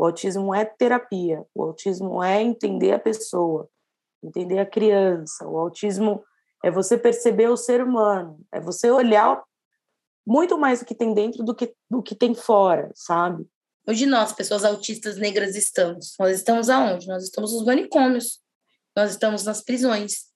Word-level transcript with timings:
O 0.00 0.06
autismo 0.06 0.54
é 0.54 0.64
terapia, 0.64 1.44
o 1.54 1.62
autismo 1.62 2.24
é 2.24 2.40
entender 2.40 2.92
a 2.92 2.98
pessoa, 2.98 3.68
entender 4.24 4.58
a 4.58 4.64
criança. 4.64 5.46
O 5.46 5.58
autismo 5.58 6.24
é 6.64 6.70
você 6.70 6.96
perceber 6.96 7.50
o 7.50 7.56
ser 7.56 7.82
humano, 7.82 8.40
é 8.50 8.58
você 8.58 8.90
olhar 8.90 9.42
muito 10.26 10.56
mais 10.56 10.80
o 10.80 10.86
que 10.86 10.94
tem 10.94 11.12
dentro 11.12 11.44
do 11.44 11.54
que 11.54 11.74
do 11.90 12.02
que 12.02 12.14
tem 12.14 12.34
fora, 12.34 12.90
sabe? 12.94 13.46
Hoje 13.86 14.06
nós, 14.06 14.32
pessoas 14.32 14.64
autistas 14.64 15.18
negras, 15.18 15.54
estamos. 15.54 16.14
Nós 16.18 16.34
estamos 16.34 16.70
aonde? 16.70 17.06
Nós 17.06 17.24
estamos 17.24 17.52
nos 17.52 17.66
manicômios. 17.66 18.40
Nós 18.96 19.10
estamos 19.10 19.44
nas 19.44 19.60
prisões. 19.60 20.29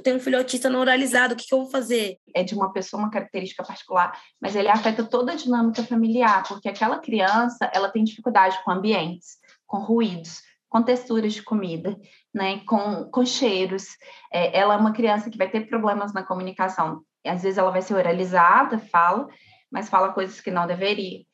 Eu 0.00 0.02
tenho 0.02 0.16
um 0.16 0.20
filho 0.20 0.38
autista 0.38 0.70
neuralizado, 0.70 1.34
o 1.34 1.36
que, 1.36 1.46
que 1.46 1.52
eu 1.52 1.60
vou 1.60 1.70
fazer? 1.70 2.16
É 2.34 2.42
de 2.42 2.54
uma 2.54 2.72
pessoa 2.72 3.02
uma 3.02 3.10
característica 3.10 3.62
particular, 3.62 4.18
mas 4.40 4.56
ele 4.56 4.68
afeta 4.68 5.04
toda 5.04 5.32
a 5.32 5.34
dinâmica 5.34 5.82
familiar, 5.82 6.42
porque 6.48 6.70
aquela 6.70 6.98
criança, 6.98 7.70
ela 7.74 7.90
tem 7.90 8.02
dificuldade 8.02 8.58
com 8.64 8.70
ambientes, 8.70 9.36
com 9.66 9.76
ruídos, 9.76 10.40
com 10.70 10.82
texturas 10.82 11.34
de 11.34 11.42
comida, 11.42 12.00
né, 12.32 12.60
com, 12.64 13.10
com 13.10 13.26
cheiros. 13.26 13.88
É, 14.32 14.58
ela 14.58 14.72
é 14.72 14.78
uma 14.78 14.94
criança 14.94 15.28
que 15.28 15.36
vai 15.36 15.50
ter 15.50 15.68
problemas 15.68 16.14
na 16.14 16.22
comunicação. 16.22 17.02
Às 17.22 17.42
vezes 17.42 17.58
ela 17.58 17.70
vai 17.70 17.82
ser 17.82 17.92
oralizada, 17.92 18.78
fala, 18.78 19.28
mas 19.70 19.90
fala 19.90 20.14
coisas 20.14 20.40
que 20.40 20.50
não 20.50 20.66
deveria. 20.66 21.26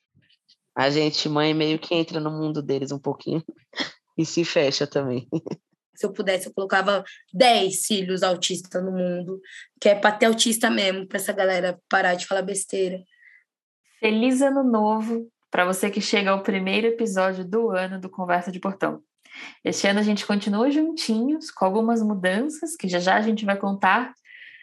A 0.74 0.90
gente, 0.90 1.28
mãe, 1.28 1.54
meio 1.54 1.78
que 1.78 1.94
entra 1.94 2.18
no 2.18 2.32
mundo 2.32 2.60
deles 2.60 2.90
um 2.90 2.98
pouquinho 2.98 3.44
e 4.18 4.26
se 4.26 4.44
fecha 4.44 4.88
também. 4.88 5.28
Se 5.96 6.06
eu 6.06 6.12
pudesse, 6.12 6.46
eu 6.46 6.54
colocava 6.54 7.04
10 7.32 7.86
filhos 7.86 8.22
autistas 8.22 8.82
no 8.82 8.92
mundo, 8.92 9.40
que 9.80 9.88
é 9.88 9.94
para 9.94 10.12
ter 10.12 10.26
autista 10.26 10.70
mesmo, 10.70 11.06
para 11.06 11.18
essa 11.18 11.32
galera 11.32 11.78
parar 11.88 12.14
de 12.14 12.26
falar 12.26 12.42
besteira. 12.42 12.98
Feliz 13.98 14.42
ano 14.42 14.62
novo 14.62 15.28
para 15.50 15.64
você 15.64 15.90
que 15.90 16.00
chega 16.00 16.30
ao 16.30 16.42
primeiro 16.42 16.86
episódio 16.86 17.44
do 17.44 17.70
ano 17.70 17.98
do 18.00 18.10
Conversa 18.10 18.52
de 18.52 18.60
Portão. 18.60 19.00
Este 19.64 19.86
ano 19.86 20.00
a 20.00 20.02
gente 20.02 20.26
continua 20.26 20.70
juntinhos, 20.70 21.50
com 21.50 21.64
algumas 21.64 22.02
mudanças 22.02 22.76
que 22.76 22.88
já 22.88 22.98
já 22.98 23.16
a 23.16 23.22
gente 23.22 23.44
vai 23.44 23.56
contar, 23.56 24.12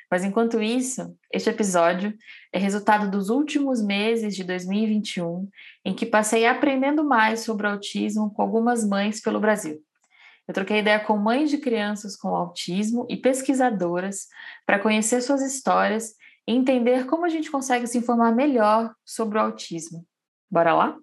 mas 0.10 0.24
enquanto 0.24 0.62
isso, 0.62 1.18
este 1.34 1.50
episódio 1.50 2.14
é 2.52 2.60
resultado 2.60 3.10
dos 3.10 3.30
últimos 3.30 3.84
meses 3.84 4.36
de 4.36 4.44
2021, 4.44 5.50
em 5.84 5.94
que 5.96 6.06
passei 6.06 6.46
aprendendo 6.46 7.04
mais 7.04 7.40
sobre 7.40 7.66
autismo 7.66 8.32
com 8.32 8.44
algumas 8.44 8.88
mães 8.88 9.20
pelo 9.20 9.40
Brasil. 9.40 9.82
Eu 10.46 10.54
troquei 10.54 10.80
ideia 10.80 11.00
com 11.00 11.16
mães 11.18 11.50
de 11.50 11.58
crianças 11.58 12.18
com 12.18 12.36
autismo 12.36 13.06
e 13.10 13.16
pesquisadoras 13.16 14.28
para 14.66 14.78
conhecer 14.78 15.22
suas 15.22 15.42
histórias 15.42 16.16
e 16.46 16.54
entender 16.54 17.06
como 17.06 17.26
a 17.26 17.30
gente 17.30 17.50
consegue 17.50 17.88
se 17.88 17.98
informar 17.98 18.36
melhor 18.36 18.94
sobre 19.06 19.38
o 19.38 19.42
autismo. 19.42 20.06
Bora 20.52 20.74
lá? 20.74 20.98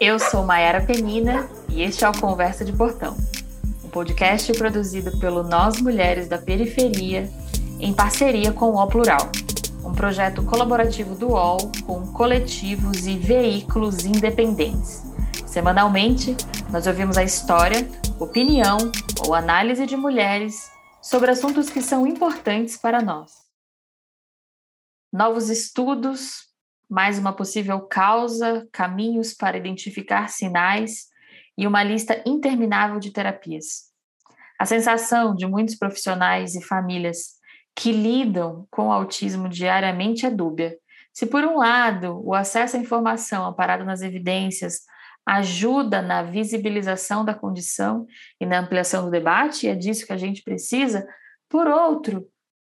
Eu 0.00 0.18
sou 0.18 0.42
Mayara 0.42 0.86
Penina 0.86 1.46
e 1.68 1.82
este 1.82 2.06
é 2.06 2.08
o 2.08 2.18
Conversa 2.18 2.64
de 2.64 2.72
Portão, 2.72 3.14
um 3.84 3.90
podcast 3.90 4.50
produzido 4.54 5.18
pelo 5.18 5.42
Nós 5.42 5.78
Mulheres 5.78 6.26
da 6.26 6.38
Periferia 6.38 7.28
em 7.78 7.92
parceria 7.92 8.50
com 8.50 8.70
o 8.70 8.82
O 8.82 8.86
Plural, 8.86 9.30
um 9.84 9.92
projeto 9.92 10.42
colaborativo 10.44 11.14
do 11.14 11.28
UOL 11.28 11.72
com 11.86 12.12
coletivos 12.12 13.06
e 13.06 13.16
veículos 13.16 14.04
independentes. 14.04 15.02
Semanalmente, 15.46 16.36
nós 16.70 16.86
ouvimos 16.86 17.16
a 17.16 17.24
história, 17.24 17.88
opinião 18.18 18.78
ou 19.26 19.34
análise 19.34 19.86
de 19.86 19.96
mulheres 19.96 20.70
sobre 21.02 21.30
assuntos 21.30 21.70
que 21.70 21.82
são 21.82 22.06
importantes 22.06 22.76
para 22.76 23.02
nós. 23.02 23.32
Novos 25.12 25.48
estudos, 25.48 26.48
mais 26.88 27.18
uma 27.18 27.32
possível 27.32 27.80
causa, 27.80 28.68
caminhos 28.72 29.34
para 29.34 29.56
identificar 29.56 30.28
sinais 30.28 31.08
e 31.56 31.66
uma 31.66 31.82
lista 31.82 32.22
interminável 32.26 33.00
de 33.00 33.10
terapias. 33.10 33.90
A 34.58 34.66
sensação 34.66 35.34
de 35.34 35.46
muitos 35.46 35.74
profissionais 35.74 36.54
e 36.54 36.62
famílias 36.62 37.39
que 37.74 37.92
lidam 37.92 38.66
com 38.70 38.88
o 38.88 38.92
autismo 38.92 39.48
diariamente 39.48 40.26
é 40.26 40.30
dúbia. 40.30 40.76
Se, 41.12 41.26
por 41.26 41.44
um 41.44 41.56
lado, 41.56 42.20
o 42.24 42.34
acesso 42.34 42.76
à 42.76 42.80
informação 42.80 43.46
amparado 43.46 43.84
nas 43.84 44.02
evidências 44.02 44.82
ajuda 45.26 46.02
na 46.02 46.22
visibilização 46.22 47.24
da 47.24 47.34
condição 47.34 48.06
e 48.40 48.46
na 48.46 48.58
ampliação 48.58 49.04
do 49.04 49.10
debate, 49.10 49.66
e 49.66 49.68
é 49.68 49.74
disso 49.74 50.06
que 50.06 50.12
a 50.12 50.16
gente 50.16 50.42
precisa, 50.42 51.06
por 51.48 51.66
outro, 51.66 52.26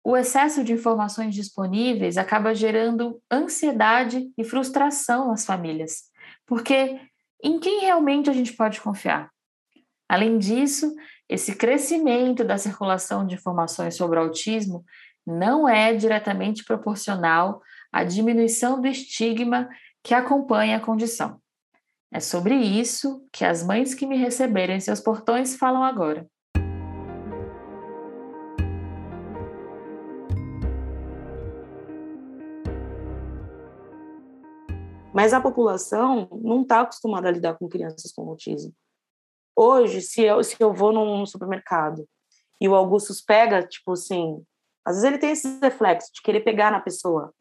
o 0.04 0.16
excesso 0.16 0.62
de 0.62 0.72
informações 0.72 1.34
disponíveis 1.34 2.16
acaba 2.16 2.54
gerando 2.54 3.20
ansiedade 3.30 4.30
e 4.38 4.44
frustração 4.44 5.28
nas 5.28 5.44
famílias, 5.44 6.04
porque 6.46 7.00
em 7.42 7.58
quem 7.58 7.80
realmente 7.80 8.30
a 8.30 8.32
gente 8.32 8.52
pode 8.52 8.80
confiar? 8.80 9.30
Além 10.08 10.38
disso, 10.38 10.94
esse 11.28 11.56
crescimento 11.56 12.44
da 12.44 12.56
circulação 12.56 13.26
de 13.26 13.34
informações 13.34 13.96
sobre 13.96 14.18
autismo 14.18 14.84
não 15.26 15.68
é 15.68 15.92
diretamente 15.92 16.64
proporcional 16.64 17.60
à 17.92 18.04
diminuição 18.04 18.80
do 18.80 18.86
estigma 18.86 19.68
que 20.04 20.14
acompanha 20.14 20.76
a 20.76 20.80
condição. 20.80 21.40
É 22.12 22.20
sobre 22.20 22.54
isso 22.54 23.26
que 23.32 23.44
as 23.44 23.64
mães 23.64 23.92
que 23.92 24.06
me 24.06 24.16
receberam 24.16 24.74
em 24.74 24.80
seus 24.80 25.00
portões 25.00 25.56
falam 25.56 25.82
agora. 25.82 26.28
Mas 35.12 35.32
a 35.32 35.40
população 35.40 36.28
não 36.40 36.62
está 36.62 36.82
acostumada 36.82 37.28
a 37.28 37.32
lidar 37.32 37.54
com 37.54 37.68
crianças 37.68 38.12
com 38.12 38.28
autismo. 38.28 38.72
Hoje, 39.56 40.02
se 40.02 40.22
eu, 40.22 40.44
se 40.44 40.54
eu 40.60 40.74
vou 40.74 40.92
num 40.92 41.24
supermercado 41.24 42.06
e 42.60 42.68
o 42.68 42.74
Augustus 42.74 43.22
pega, 43.22 43.66
tipo 43.66 43.92
assim, 43.92 44.44
às 44.84 44.96
vezes 44.96 45.08
ele 45.08 45.18
tem 45.18 45.30
esse 45.30 45.58
reflexo 45.60 46.12
de 46.12 46.20
querer 46.20 46.40
pegar 46.40 46.70
na 46.70 46.80
pessoa. 46.80 47.32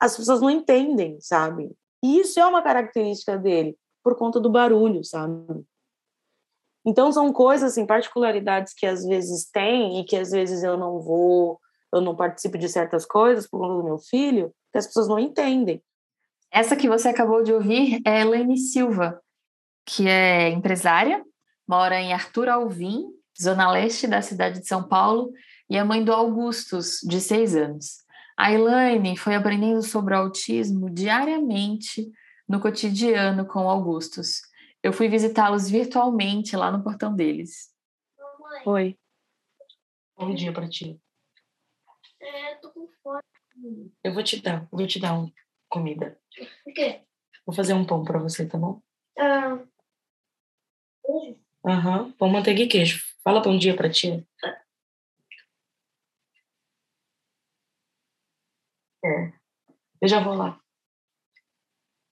As 0.00 0.16
pessoas 0.16 0.40
não 0.40 0.50
entendem, 0.50 1.20
sabe? 1.20 1.76
E 2.02 2.20
isso 2.20 2.40
é 2.40 2.46
uma 2.46 2.62
característica 2.62 3.38
dele, 3.38 3.76
por 4.02 4.16
conta 4.16 4.40
do 4.40 4.50
barulho, 4.50 5.04
sabe? 5.04 5.64
Então 6.84 7.12
são 7.12 7.32
coisas, 7.32 7.72
assim, 7.72 7.86
particularidades 7.86 8.74
que 8.74 8.86
às 8.86 9.04
vezes 9.04 9.48
tem 9.48 10.00
e 10.00 10.04
que 10.04 10.16
às 10.16 10.30
vezes 10.30 10.64
eu 10.64 10.76
não 10.76 10.98
vou, 10.98 11.60
eu 11.92 12.00
não 12.00 12.16
participo 12.16 12.58
de 12.58 12.68
certas 12.68 13.06
coisas 13.06 13.46
por 13.46 13.60
conta 13.60 13.74
do 13.74 13.84
meu 13.84 13.98
filho, 13.98 14.52
que 14.72 14.78
as 14.78 14.86
pessoas 14.86 15.06
não 15.06 15.18
entendem. 15.18 15.80
Essa 16.50 16.74
que 16.74 16.88
você 16.88 17.08
acabou 17.08 17.42
de 17.44 17.52
ouvir 17.52 18.00
é 18.04 18.22
Elaine 18.22 18.58
Silva, 18.58 19.21
que 19.84 20.08
é 20.08 20.48
empresária, 20.50 21.24
mora 21.66 22.00
em 22.00 22.12
Arthur 22.12 22.48
Alvim, 22.48 23.04
zona 23.40 23.70
leste 23.70 24.06
da 24.06 24.22
cidade 24.22 24.60
de 24.60 24.66
São 24.66 24.86
Paulo, 24.86 25.32
e 25.68 25.76
é 25.76 25.84
mãe 25.84 26.04
do 26.04 26.12
Augustus, 26.12 26.98
de 27.02 27.20
seis 27.20 27.56
anos. 27.56 28.02
A 28.36 28.52
Elaine 28.52 29.16
foi 29.16 29.34
aprendendo 29.34 29.82
sobre 29.82 30.14
o 30.14 30.18
autismo 30.18 30.90
diariamente 30.90 32.10
no 32.48 32.60
cotidiano 32.60 33.46
com 33.46 33.66
o 33.66 33.70
Augustus. 33.70 34.40
Eu 34.82 34.92
fui 34.92 35.08
visitá-los 35.08 35.70
virtualmente 35.70 36.56
lá 36.56 36.70
no 36.70 36.82
portão 36.82 37.14
deles. 37.14 37.70
Oi. 38.64 38.98
Bom 40.16 40.34
dia 40.34 40.52
para 40.52 40.68
ti. 40.68 41.00
É, 42.20 42.54
tô 42.56 42.70
com 42.70 42.88
fome. 43.02 43.92
Eu 44.02 44.12
vou 44.12 44.22
te 44.22 44.40
dar, 44.40 44.66
vou 44.70 44.86
te 44.86 44.98
dar 44.98 45.18
um 45.18 45.30
comida. 45.68 46.18
O 46.66 46.72
quê? 46.72 47.02
Vou 47.46 47.54
fazer 47.54 47.74
um 47.74 47.84
pão 47.84 48.04
para 48.04 48.18
você, 48.18 48.46
tá 48.46 48.58
bom? 48.58 48.80
Ah, 49.18 49.58
Aham. 51.64 52.12
Pão, 52.12 52.28
manteiga 52.28 52.62
e 52.62 52.68
queijo. 52.68 53.02
Fala 53.22 53.40
bom 53.40 53.56
dia 53.56 53.76
para 53.76 53.90
ti. 53.90 54.26
É. 59.04 59.32
Eu 60.00 60.08
já 60.08 60.22
vou 60.22 60.34
lá. 60.34 60.60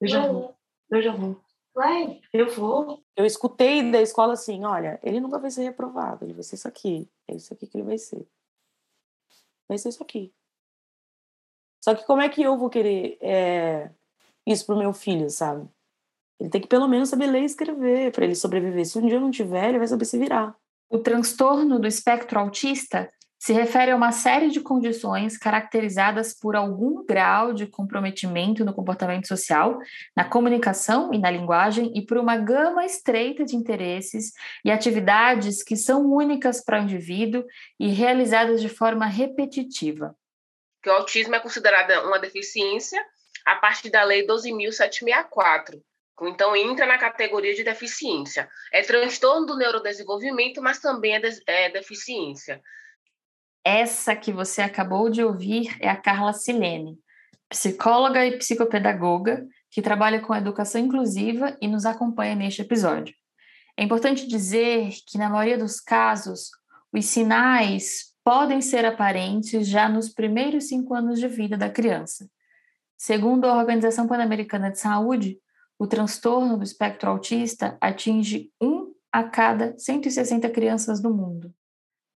Eu 0.01 0.09
já 0.09 0.27
vou. 0.27 0.57
Eu 0.91 1.03
já 1.03 1.13
vou. 1.13 1.41
vai. 1.75 2.21
Eu 2.33 2.51
vou. 2.55 3.05
Eu 3.17 3.25
escutei 3.25 3.91
da 3.91 4.01
escola 4.01 4.33
assim, 4.33 4.65
olha, 4.65 4.99
ele 5.03 5.21
nunca 5.21 5.39
vai 5.39 5.51
ser 5.51 5.63
reprovado, 5.63 6.25
ele 6.25 6.33
vai 6.33 6.43
ser 6.43 6.57
isso 6.57 6.69
aqui. 6.69 7.09
É 7.29 7.35
isso 7.35 7.53
aqui 7.53 7.67
que 7.67 7.77
ele 7.77 7.85
vai 7.85 7.99
ser. 7.99 8.27
Vai 9.69 9.79
ser 9.79 9.91
isso 9.91 10.03
aqui. 10.03 10.35
Só 11.83 11.95
que 11.95 12.05
como 12.05 12.23
é 12.23 12.29
que 12.29 12.43
eu 12.43 12.59
vou 12.59 12.69
querer 12.69 13.19
é, 13.21 13.91
isso 14.47 14.67
pro 14.67 14.77
meu 14.77 14.93
filho, 14.93 15.31
sabe? 15.31 15.69
Ele 16.41 16.49
tem 16.49 16.61
que 16.61 16.69
pelo 16.69 16.89
menos 16.89 17.11
saber 17.11 17.27
ler 17.27 17.43
e 17.43 17.45
escrever 17.45 18.13
para 18.13 18.25
ele 18.25 18.35
sobreviver. 18.35 18.87
Se 18.87 18.99
um 18.99 19.07
dia 19.07 19.21
não 19.21 19.31
tiver, 19.31 19.69
ele 19.69 19.79
vai 19.79 19.87
saber 19.87 20.07
se 20.07 20.19
virar. 20.19 20.57
O 20.89 20.99
transtorno 20.99 21.79
do 21.79 21.87
espectro 21.87 22.41
autista 22.41 23.09
se 23.39 23.55
refere 23.55 23.91
a 23.91 23.97
uma 23.97 24.13
série 24.13 24.51
de 24.51 24.61
condições 24.61 25.39
caracterizadas 25.39 26.35
por 26.39 26.55
algum 26.55 27.05
grau 27.07 27.55
de 27.55 27.67
comprometimento 27.67 28.67
no 28.67 28.75
comportamento 28.75 29.29
social, 29.29 29.79
na 30.15 30.25
comunicação 30.25 31.13
e 31.15 31.19
na 31.19 31.31
linguagem, 31.31 31.91
e 31.97 32.05
por 32.05 32.19
uma 32.19 32.37
gama 32.37 32.85
estreita 32.85 33.43
de 33.43 33.57
interesses 33.57 34.33
e 34.63 34.71
atividades 34.71 35.63
que 35.63 35.75
são 35.75 36.05
únicas 36.05 36.63
para 36.63 36.81
o 36.81 36.83
indivíduo 36.83 37.45
e 37.79 37.89
realizadas 37.89 38.61
de 38.61 38.69
forma 38.69 39.07
repetitiva. 39.07 40.15
Que 40.83 40.91
o 40.91 40.93
autismo 40.93 41.35
é 41.35 41.41
considerado 41.41 42.07
uma 42.07 42.19
deficiência 42.19 43.03
a 43.47 43.57
partir 43.57 43.89
da 43.89 44.05
Lei 44.05 44.27
12.764. 44.27 45.81
Então, 46.23 46.55
entra 46.55 46.87
na 46.87 46.99
categoria 46.99 47.55
de 47.55 47.65
deficiência. 47.65 48.49
É 48.73 48.83
transtorno 48.83 49.47
do 49.47 49.57
neurodesenvolvimento, 49.57 50.61
mas 50.61 50.79
também 50.79 51.15
é, 51.15 51.21
de, 51.21 51.43
é 51.47 51.71
deficiência. 51.71 52.61
Essa 53.65 54.17
que 54.17 54.33
você 54.33 54.63
acabou 54.63 55.11
de 55.11 55.23
ouvir 55.23 55.77
é 55.81 55.89
a 55.89 55.97
Carla 55.97 56.33
Silene, 56.33 56.99
psicóloga 57.49 58.25
e 58.25 58.39
psicopedagoga 58.39 59.47
que 59.71 59.83
trabalha 59.83 60.21
com 60.21 60.35
educação 60.35 60.81
inclusiva 60.81 61.57
e 61.61 61.69
nos 61.69 61.87
acompanha 61.87 62.35
neste 62.35 62.63
episódio. 62.63 63.15
É 63.77 63.85
importante 63.85 64.27
dizer 64.27 64.93
que, 65.07 65.17
na 65.17 65.29
maioria 65.29 65.57
dos 65.57 65.81
casos, 65.81 66.51
os 66.93 67.05
sinais 67.07 68.11
podem 68.25 68.61
ser 68.61 68.85
aparentes 68.85 69.67
já 69.67 69.89
nos 69.89 70.09
primeiros 70.09 70.69
cinco 70.69 70.95
anos 70.95 71.19
de 71.19 71.29
vida 71.29 71.57
da 71.57 71.71
criança. 71.71 72.29
Segundo 72.97 73.47
a 73.47 73.57
Organização 73.57 74.07
Pan-Americana 74.07 74.71
de 74.71 74.79
Saúde, 74.79 75.39
o 75.81 75.87
transtorno 75.87 76.59
do 76.59 76.63
espectro 76.63 77.09
autista 77.09 77.79
atinge 77.81 78.51
um 78.61 78.93
a 79.11 79.25
cada 79.25 79.75
160 79.79 80.51
crianças 80.51 81.01
do 81.01 81.09
mundo. 81.09 81.51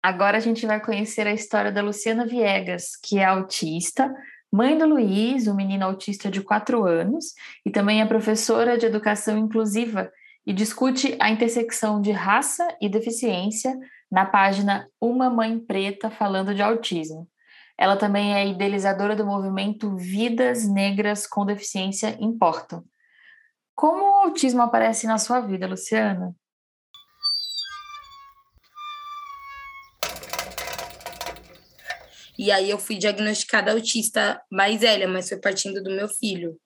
Agora 0.04 0.36
a 0.36 0.42
gente 0.42 0.66
vai 0.66 0.82
conhecer 0.82 1.26
a 1.26 1.34
história 1.34 1.72
da 1.72 1.82
Luciana 1.82 2.28
Viegas, 2.28 2.98
que 3.02 3.20
é 3.20 3.24
autista, 3.24 4.14
mãe 4.52 4.78
do 4.78 4.86
Luiz, 4.86 5.48
um 5.48 5.56
menino 5.56 5.86
autista 5.86 6.30
de 6.30 6.42
4 6.42 6.84
anos, 6.84 7.28
e 7.66 7.72
também 7.72 8.02
é 8.02 8.06
professora 8.06 8.78
de 8.78 8.86
educação 8.86 9.38
inclusiva 9.38 10.12
e 10.46 10.52
discute 10.52 11.16
a 11.18 11.30
intersecção 11.30 12.02
de 12.02 12.12
raça 12.12 12.68
e 12.82 12.90
deficiência 12.90 13.74
na 14.12 14.26
página 14.26 14.90
Uma 15.00 15.30
Mãe 15.30 15.58
Preta 15.58 16.12
Falando 16.12 16.54
de 16.54 16.62
Autismo. 16.62 17.30
Ela 17.78 17.96
também 17.96 18.36
é 18.36 18.46
idealizadora 18.46 19.16
do 19.16 19.26
movimento 19.26 19.96
Vidas 19.96 20.68
Negras 20.68 21.26
com 21.26 21.46
Deficiência 21.46 22.18
Importam. 22.20 22.84
Como 23.76 24.04
o 24.04 24.18
autismo 24.26 24.62
aparece 24.62 25.08
na 25.08 25.18
sua 25.18 25.40
vida, 25.42 25.68
Luciana? 25.68 26.36
E 32.38 32.52
aí 32.52 32.70
eu 32.70 32.80
fui 32.80 32.98
diagnosticada 32.98 33.72
autista 33.72 34.42
mais 34.52 34.82
velha, 34.82 35.08
mas 35.08 35.30
foi 35.30 35.40
partindo 35.40 35.82
do 35.84 35.92
meu 35.92 36.08
filho. 36.08 36.60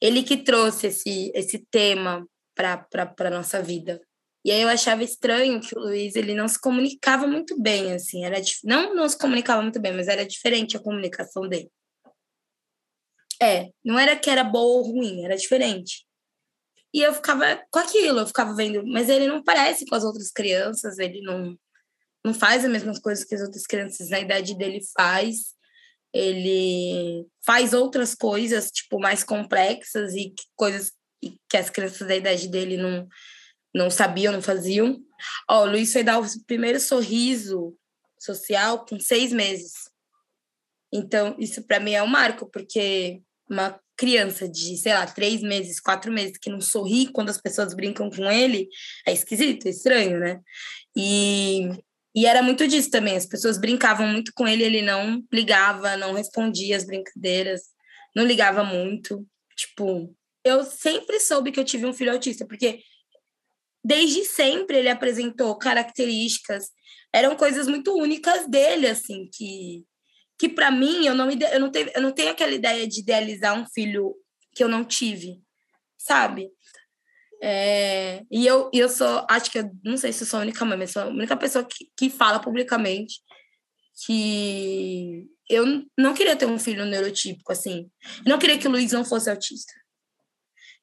Ele 0.00 0.22
que 0.22 0.36
trouxe 0.36 0.88
esse, 0.88 1.30
esse 1.34 1.58
tema 1.70 2.26
para 2.54 2.86
a 3.18 3.30
nossa 3.30 3.62
vida. 3.62 4.00
E 4.44 4.50
aí 4.50 4.60
eu 4.60 4.68
achava 4.68 5.04
estranho 5.04 5.60
que 5.60 5.76
o 5.76 5.80
Luiz 5.80 6.16
ele 6.16 6.34
não 6.34 6.48
se 6.48 6.60
comunicava 6.60 7.26
muito 7.28 7.60
bem, 7.60 7.92
assim, 7.92 8.24
era 8.24 8.40
não 8.64 8.92
não 8.92 9.08
se 9.08 9.16
comunicava 9.16 9.62
muito 9.62 9.80
bem, 9.80 9.92
mas 9.92 10.08
era 10.08 10.26
diferente 10.26 10.76
a 10.76 10.82
comunicação 10.82 11.48
dele. 11.48 11.70
É, 13.40 13.70
não 13.84 13.98
era 13.98 14.16
que 14.16 14.28
era 14.28 14.42
boa 14.42 14.78
ou 14.78 14.92
ruim, 14.92 15.24
era 15.24 15.36
diferente. 15.36 16.04
E 16.94 17.00
eu 17.00 17.14
ficava 17.14 17.62
com 17.70 17.78
aquilo, 17.78 18.20
eu 18.20 18.26
ficava 18.26 18.54
vendo, 18.54 18.86
mas 18.86 19.08
ele 19.08 19.26
não 19.26 19.42
parece 19.42 19.86
com 19.86 19.94
as 19.94 20.04
outras 20.04 20.30
crianças, 20.30 20.98
ele 20.98 21.22
não, 21.22 21.56
não 22.24 22.34
faz 22.34 22.64
as 22.64 22.70
mesmas 22.70 22.98
coisas 22.98 23.24
que 23.24 23.34
as 23.34 23.40
outras 23.40 23.66
crianças 23.66 24.10
na 24.10 24.20
idade 24.20 24.56
dele 24.56 24.80
faz. 24.96 25.54
Ele 26.12 27.26
faz 27.44 27.72
outras 27.72 28.14
coisas, 28.14 28.70
tipo, 28.70 29.00
mais 29.00 29.24
complexas 29.24 30.14
e 30.14 30.34
coisas 30.54 30.92
que 31.48 31.56
as 31.56 31.70
crianças 31.70 32.06
da 32.06 32.14
idade 32.14 32.48
dele 32.48 32.76
não, 32.76 33.08
não 33.74 33.90
sabiam, 33.90 34.32
não 34.32 34.42
faziam. 34.42 35.00
Ó, 35.48 35.62
o 35.62 35.70
Luiz 35.70 35.92
foi 35.92 36.02
dar 36.02 36.18
o 36.18 36.26
primeiro 36.46 36.78
sorriso 36.78 37.74
social 38.18 38.84
com 38.84 39.00
seis 39.00 39.32
meses. 39.32 39.72
Então, 40.92 41.34
isso 41.38 41.62
para 41.62 41.80
mim 41.80 41.92
é 41.92 42.02
um 42.02 42.06
marco, 42.06 42.46
porque 42.50 43.22
uma 43.48 43.80
criança 44.02 44.48
de, 44.48 44.76
sei 44.76 44.92
lá, 44.92 45.06
três 45.06 45.40
meses, 45.42 45.78
quatro 45.78 46.10
meses, 46.10 46.36
que 46.36 46.50
não 46.50 46.60
sorri 46.60 47.06
quando 47.12 47.30
as 47.30 47.40
pessoas 47.40 47.72
brincam 47.72 48.10
com 48.10 48.28
ele, 48.28 48.68
é 49.06 49.12
esquisito, 49.12 49.66
é 49.66 49.70
estranho, 49.70 50.18
né? 50.18 50.40
E, 50.96 51.68
e 52.12 52.26
era 52.26 52.42
muito 52.42 52.66
disso 52.66 52.90
também, 52.90 53.16
as 53.16 53.26
pessoas 53.26 53.58
brincavam 53.58 54.08
muito 54.08 54.32
com 54.34 54.48
ele, 54.48 54.64
ele 54.64 54.82
não 54.82 55.22
ligava, 55.32 55.96
não 55.96 56.14
respondia 56.14 56.76
as 56.76 56.84
brincadeiras, 56.84 57.60
não 58.12 58.24
ligava 58.26 58.64
muito. 58.64 59.24
Tipo, 59.56 60.12
eu 60.44 60.64
sempre 60.64 61.20
soube 61.20 61.52
que 61.52 61.60
eu 61.60 61.64
tive 61.64 61.86
um 61.86 61.94
filho 61.94 62.10
autista, 62.10 62.44
porque 62.44 62.80
desde 63.84 64.24
sempre 64.24 64.78
ele 64.78 64.88
apresentou 64.88 65.56
características, 65.56 66.70
eram 67.14 67.36
coisas 67.36 67.68
muito 67.68 67.96
únicas 67.96 68.50
dele, 68.50 68.88
assim, 68.88 69.28
que 69.32 69.84
que 70.42 70.48
para 70.48 70.72
mim 70.72 71.06
eu 71.06 71.14
não 71.14 71.30
eu 71.30 71.60
não 71.60 71.70
tenho 71.70 71.88
eu 71.94 72.02
não 72.02 72.10
tenho 72.10 72.32
aquela 72.32 72.50
ideia 72.50 72.84
de 72.84 72.98
idealizar 72.98 73.56
um 73.56 73.64
filho 73.64 74.12
que 74.52 74.64
eu 74.64 74.66
não 74.66 74.84
tive, 74.84 75.40
sabe? 75.96 76.50
É, 77.40 78.24
e 78.28 78.44
eu, 78.44 78.68
eu 78.74 78.88
sou, 78.88 79.24
acho 79.30 79.52
que 79.52 79.60
eu 79.60 79.70
não 79.84 79.96
sei 79.96 80.12
se 80.12 80.24
eu 80.24 80.26
sou 80.26 80.40
a 80.40 80.42
única 80.42 80.64
mãe, 80.64 80.76
mas 80.76 80.90
sou 80.90 81.02
a 81.02 81.06
única 81.06 81.36
pessoa 81.36 81.64
que, 81.64 81.92
que 81.96 82.10
fala 82.10 82.40
publicamente 82.40 83.20
que 84.04 85.28
eu 85.48 85.64
não 85.96 86.12
queria 86.12 86.34
ter 86.34 86.46
um 86.46 86.58
filho 86.58 86.84
neurotípico, 86.86 87.52
assim. 87.52 87.88
Eu 88.26 88.30
não 88.30 88.38
queria 88.40 88.58
que 88.58 88.66
o 88.66 88.70
Luiz 88.70 88.90
não 88.90 89.04
fosse 89.04 89.30
autista. 89.30 89.72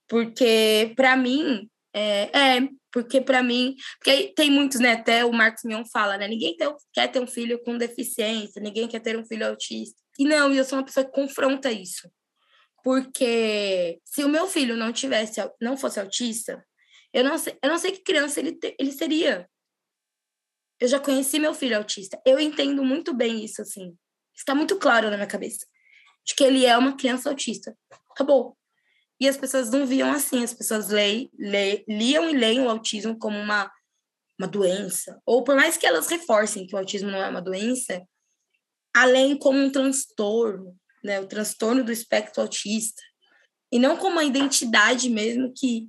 Porque, 0.07 0.93
para 0.95 1.17
mim, 1.17 1.69
é, 1.93 2.55
é, 2.57 2.69
porque 2.91 3.21
para 3.21 3.43
mim, 3.43 3.75
porque 3.97 4.33
tem 4.35 4.49
muitos, 4.49 4.79
né? 4.79 4.93
Até 4.93 5.23
o 5.23 5.31
Marcos 5.31 5.63
Mion 5.63 5.83
fala, 5.85 6.17
né? 6.17 6.27
Ninguém 6.27 6.55
quer 6.93 7.07
ter 7.07 7.19
um 7.19 7.27
filho 7.27 7.61
com 7.63 7.77
deficiência, 7.77 8.61
ninguém 8.61 8.87
quer 8.87 8.99
ter 8.99 9.17
um 9.17 9.25
filho 9.25 9.47
autista. 9.47 9.99
E 10.17 10.25
não, 10.25 10.53
eu 10.53 10.65
sou 10.65 10.77
uma 10.77 10.85
pessoa 10.85 11.05
que 11.05 11.11
confronta 11.11 11.71
isso. 11.71 12.09
Porque 12.83 13.99
se 14.03 14.23
o 14.23 14.29
meu 14.29 14.47
filho 14.47 14.75
não 14.75 14.91
tivesse, 14.91 15.39
não 15.61 15.77
fosse 15.77 15.99
autista, 15.99 16.65
eu 17.13 17.23
não 17.23 17.37
sei, 17.37 17.57
eu 17.61 17.69
não 17.69 17.77
sei 17.77 17.91
que 17.91 18.03
criança 18.03 18.39
ele, 18.39 18.57
ele 18.79 18.91
seria. 18.91 19.49
Eu 20.79 20.87
já 20.87 20.99
conheci 20.99 21.39
meu 21.39 21.53
filho 21.53 21.77
autista. 21.77 22.19
Eu 22.25 22.39
entendo 22.39 22.83
muito 22.83 23.13
bem 23.13 23.43
isso, 23.43 23.61
assim. 23.61 23.97
Está 24.33 24.55
muito 24.55 24.77
claro 24.77 25.09
na 25.09 25.17
minha 25.17 25.27
cabeça. 25.27 25.65
De 26.25 26.33
que 26.33 26.43
ele 26.43 26.65
é 26.65 26.77
uma 26.77 26.95
criança 26.95 27.29
autista. 27.29 27.75
Acabou. 28.11 28.57
E 29.19 29.27
as 29.27 29.35
pessoas 29.35 29.69
não 29.69 29.85
viam 29.85 30.11
assim, 30.11 30.43
as 30.43 30.53
pessoas 30.53 30.87
leem, 30.89 31.29
leem, 31.37 31.83
liam 31.87 32.29
e 32.29 32.33
leem 32.33 32.61
o 32.61 32.69
autismo 32.69 33.17
como 33.17 33.37
uma, 33.37 33.69
uma 34.39 34.47
doença. 34.47 35.21
Ou 35.25 35.43
por 35.43 35.55
mais 35.55 35.75
que 35.75 35.85
elas 35.85 36.07
reforcem 36.07 36.65
que 36.65 36.73
o 36.73 36.77
autismo 36.77 37.11
não 37.11 37.21
é 37.21 37.27
uma 37.27 37.41
doença, 37.41 38.01
além 38.95 39.37
como 39.37 39.59
um 39.59 39.71
transtorno, 39.71 40.73
né? 41.03 41.19
o 41.19 41.27
transtorno 41.27 41.83
do 41.83 41.91
espectro 41.91 42.41
autista. 42.41 43.01
E 43.71 43.77
não 43.77 43.97
como 43.97 44.13
uma 44.13 44.23
identidade 44.23 45.09
mesmo 45.09 45.53
que, 45.53 45.87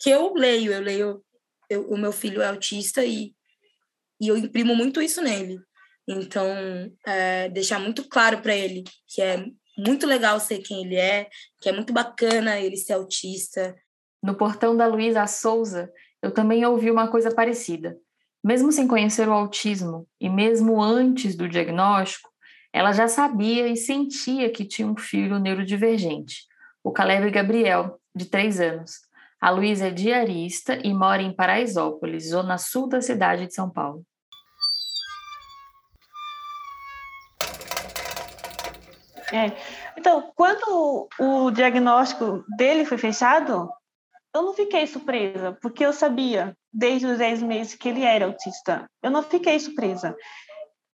que 0.00 0.10
eu 0.10 0.34
leio. 0.34 0.72
Eu 0.72 0.80
leio, 0.80 1.24
eu, 1.70 1.88
o 1.90 1.96
meu 1.96 2.12
filho 2.12 2.42
é 2.42 2.48
autista 2.48 3.04
e, 3.04 3.34
e 4.20 4.28
eu 4.28 4.36
imprimo 4.36 4.76
muito 4.76 5.00
isso 5.00 5.22
nele. 5.22 5.58
Então, 6.06 6.46
é, 7.06 7.48
deixar 7.48 7.80
muito 7.80 8.06
claro 8.08 8.40
para 8.40 8.54
ele 8.54 8.84
que 9.08 9.20
é 9.20 9.44
muito 9.76 10.06
legal 10.06 10.40
ser 10.40 10.58
quem 10.58 10.84
ele 10.84 10.96
é, 10.96 11.28
que 11.60 11.68
é 11.68 11.72
muito 11.72 11.92
bacana 11.92 12.58
ele 12.58 12.76
ser 12.76 12.94
autista. 12.94 13.76
No 14.22 14.34
portão 14.34 14.76
da 14.76 14.86
Luísa 14.86 15.26
Souza, 15.26 15.90
eu 16.22 16.32
também 16.32 16.64
ouvi 16.64 16.90
uma 16.90 17.08
coisa 17.08 17.34
parecida. 17.34 17.96
Mesmo 18.42 18.72
sem 18.72 18.86
conhecer 18.86 19.28
o 19.28 19.32
autismo 19.32 20.06
e 20.20 20.28
mesmo 20.28 20.80
antes 20.80 21.36
do 21.36 21.48
diagnóstico, 21.48 22.30
ela 22.72 22.92
já 22.92 23.08
sabia 23.08 23.68
e 23.68 23.76
sentia 23.76 24.50
que 24.50 24.64
tinha 24.64 24.86
um 24.86 24.96
filho 24.96 25.38
neurodivergente, 25.38 26.44
o 26.84 26.92
Caleb 26.92 27.30
Gabriel, 27.30 27.98
de 28.14 28.26
três 28.26 28.60
anos. 28.60 28.92
A 29.40 29.50
Luísa 29.50 29.88
é 29.88 29.90
diarista 29.90 30.78
e 30.82 30.92
mora 30.92 31.22
em 31.22 31.34
Paraisópolis, 31.34 32.28
zona 32.30 32.58
sul 32.58 32.88
da 32.88 33.00
cidade 33.00 33.46
de 33.46 33.54
São 33.54 33.70
Paulo. 33.70 34.04
É. 39.32 39.52
Então, 39.96 40.32
quando 40.34 41.08
o 41.18 41.50
diagnóstico 41.50 42.44
dele 42.56 42.84
foi 42.84 42.98
fechado, 42.98 43.68
eu 44.34 44.42
não 44.42 44.54
fiquei 44.54 44.86
surpresa, 44.86 45.56
porque 45.60 45.84
eu 45.84 45.92
sabia 45.92 46.56
desde 46.72 47.06
os 47.06 47.18
10 47.18 47.42
meses 47.42 47.74
que 47.74 47.88
ele 47.88 48.02
era 48.02 48.26
autista. 48.26 48.86
Eu 49.02 49.10
não 49.10 49.22
fiquei 49.22 49.58
surpresa. 49.58 50.14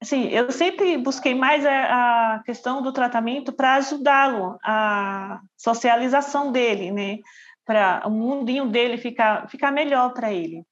Assim, 0.01 0.29
eu 0.29 0.51
sempre 0.51 0.97
busquei 0.99 1.35
mais 1.35 1.65
a, 1.65 2.35
a 2.35 2.43
questão 2.45 2.83
do 2.83 2.93
tratamento 2.93 3.53
para 3.53 3.75
ajudá-lo, 3.75 4.59
a 4.65 5.41
socialização 5.57 6.51
dele, 6.51 6.91
né? 6.91 7.19
Para 7.65 8.03
o 8.07 8.11
mundinho 8.11 8.69
dele 8.69 8.97
ficar, 8.97 9.49
ficar 9.49 9.71
melhor 9.71 10.13
para 10.13 10.33
ele. 10.33 10.65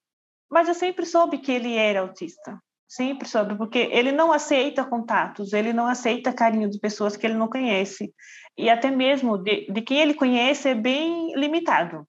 Mas 0.51 0.67
eu 0.67 0.75
sempre 0.75 1.07
soube 1.07 1.39
que 1.39 1.53
ele 1.53 1.77
era 1.77 2.01
autista. 2.01 2.59
Sempre 2.91 3.29
sobre, 3.29 3.55
porque 3.55 3.79
ele 3.93 4.11
não 4.11 4.33
aceita 4.33 4.85
contatos, 4.85 5.53
ele 5.53 5.73
não 5.73 5.87
aceita 5.87 6.33
carinho 6.33 6.69
de 6.69 6.77
pessoas 6.81 7.17
que 7.17 7.25
ele 7.25 7.35
não 7.35 7.49
conhece. 7.49 8.13
E 8.59 8.69
até 8.69 8.91
mesmo 8.91 9.39
de, 9.39 9.73
de 9.73 9.81
quem 9.81 10.01
ele 10.01 10.13
conhece 10.13 10.71
é 10.71 10.75
bem 10.75 11.33
limitado. 11.37 12.05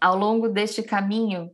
Ao 0.00 0.16
longo 0.16 0.48
deste 0.48 0.82
caminho, 0.82 1.50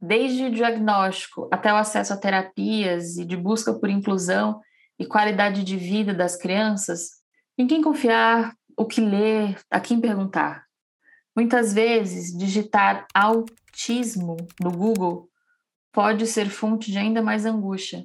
desde 0.00 0.44
o 0.44 0.50
diagnóstico 0.50 1.48
até 1.52 1.72
o 1.72 1.76
acesso 1.76 2.12
a 2.12 2.16
terapias 2.16 3.16
e 3.16 3.24
de 3.24 3.36
busca 3.36 3.74
por 3.74 3.88
inclusão 3.88 4.60
e 4.98 5.06
qualidade 5.06 5.64
de 5.64 5.76
vida 5.76 6.14
das 6.14 6.36
crianças, 6.36 7.10
em 7.56 7.66
quem 7.66 7.82
confiar, 7.82 8.54
o 8.76 8.86
que 8.86 9.00
ler, 9.00 9.58
a 9.70 9.80
quem 9.80 10.00
perguntar. 10.00 10.64
Muitas 11.34 11.72
vezes, 11.72 12.36
digitar 12.36 13.06
autismo 13.12 14.36
no 14.60 14.70
Google 14.70 15.28
pode 15.92 16.26
ser 16.26 16.48
fonte 16.48 16.90
de 16.90 16.98
ainda 16.98 17.22
mais 17.22 17.44
angústia. 17.44 18.04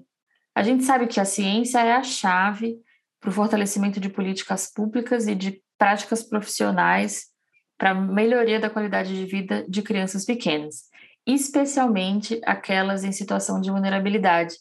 A 0.55 0.63
gente 0.63 0.83
sabe 0.83 1.07
que 1.07 1.19
a 1.19 1.25
ciência 1.25 1.79
é 1.79 1.93
a 1.93 2.03
chave 2.03 2.77
para 3.19 3.29
o 3.29 3.33
fortalecimento 3.33 3.99
de 3.99 4.09
políticas 4.09 4.71
públicas 4.71 5.27
e 5.27 5.35
de 5.35 5.61
práticas 5.77 6.23
profissionais 6.23 7.27
para 7.77 7.91
a 7.91 7.95
melhoria 7.95 8.59
da 8.59 8.69
qualidade 8.69 9.15
de 9.15 9.25
vida 9.25 9.65
de 9.67 9.81
crianças 9.81 10.25
pequenas, 10.25 10.83
especialmente 11.25 12.39
aquelas 12.45 13.03
em 13.03 13.11
situação 13.11 13.61
de 13.61 13.71
vulnerabilidade. 13.71 14.55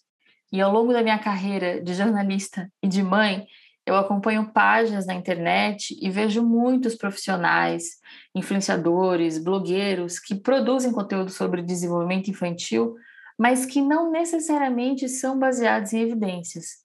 E 0.52 0.60
ao 0.60 0.72
longo 0.72 0.92
da 0.92 1.02
minha 1.02 1.18
carreira 1.18 1.82
de 1.82 1.94
jornalista 1.94 2.70
e 2.82 2.88
de 2.88 3.02
mãe, 3.02 3.46
eu 3.84 3.96
acompanho 3.96 4.52
páginas 4.52 5.06
na 5.06 5.14
internet 5.14 5.96
e 6.00 6.08
vejo 6.08 6.42
muitos 6.42 6.94
profissionais, 6.94 8.00
influenciadores, 8.34 9.38
blogueiros 9.38 10.20
que 10.20 10.36
produzem 10.36 10.92
conteúdo 10.92 11.30
sobre 11.30 11.62
desenvolvimento 11.62 12.28
infantil, 12.28 12.94
mas 13.36 13.66
que 13.66 13.80
não 13.80 14.10
necessariamente 14.10 15.08
são 15.08 15.38
baseados 15.38 15.92
em 15.92 16.02
evidências. 16.02 16.82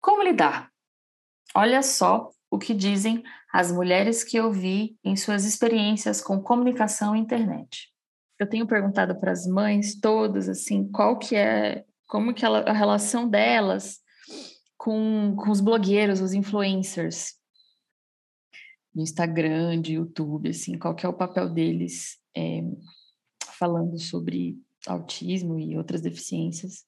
Como 0.00 0.22
lidar? 0.22 0.70
Olha 1.54 1.82
só 1.82 2.30
o 2.50 2.58
que 2.58 2.74
dizem 2.74 3.22
as 3.52 3.70
mulheres 3.70 4.24
que 4.24 4.36
eu 4.36 4.50
vi 4.50 4.96
em 5.04 5.16
suas 5.16 5.44
experiências 5.44 6.20
com 6.20 6.42
comunicação 6.42 7.14
e 7.14 7.20
internet. 7.20 7.88
Eu 8.38 8.48
tenho 8.48 8.66
perguntado 8.66 9.18
para 9.18 9.32
as 9.32 9.46
mães 9.46 9.98
todas 9.98 10.48
assim, 10.48 10.90
qual 10.90 11.18
que 11.18 11.34
é, 11.34 11.84
como 12.06 12.34
que 12.34 12.44
ela, 12.44 12.60
a 12.60 12.72
relação 12.72 13.28
delas 13.28 14.00
com, 14.76 15.34
com 15.36 15.50
os 15.50 15.60
blogueiros, 15.60 16.20
os 16.20 16.32
influencers 16.32 17.34
no 18.94 19.02
Instagram, 19.02 19.80
de 19.80 19.94
YouTube, 19.94 20.48
assim, 20.48 20.78
qual 20.78 20.94
que 20.94 21.04
é 21.04 21.08
o 21.08 21.12
papel 21.12 21.50
deles 21.50 22.18
é, 22.34 22.62
falando 23.58 23.98
sobre 23.98 24.58
autismo 24.86 25.58
e 25.58 25.76
outras 25.76 26.00
deficiências 26.00 26.86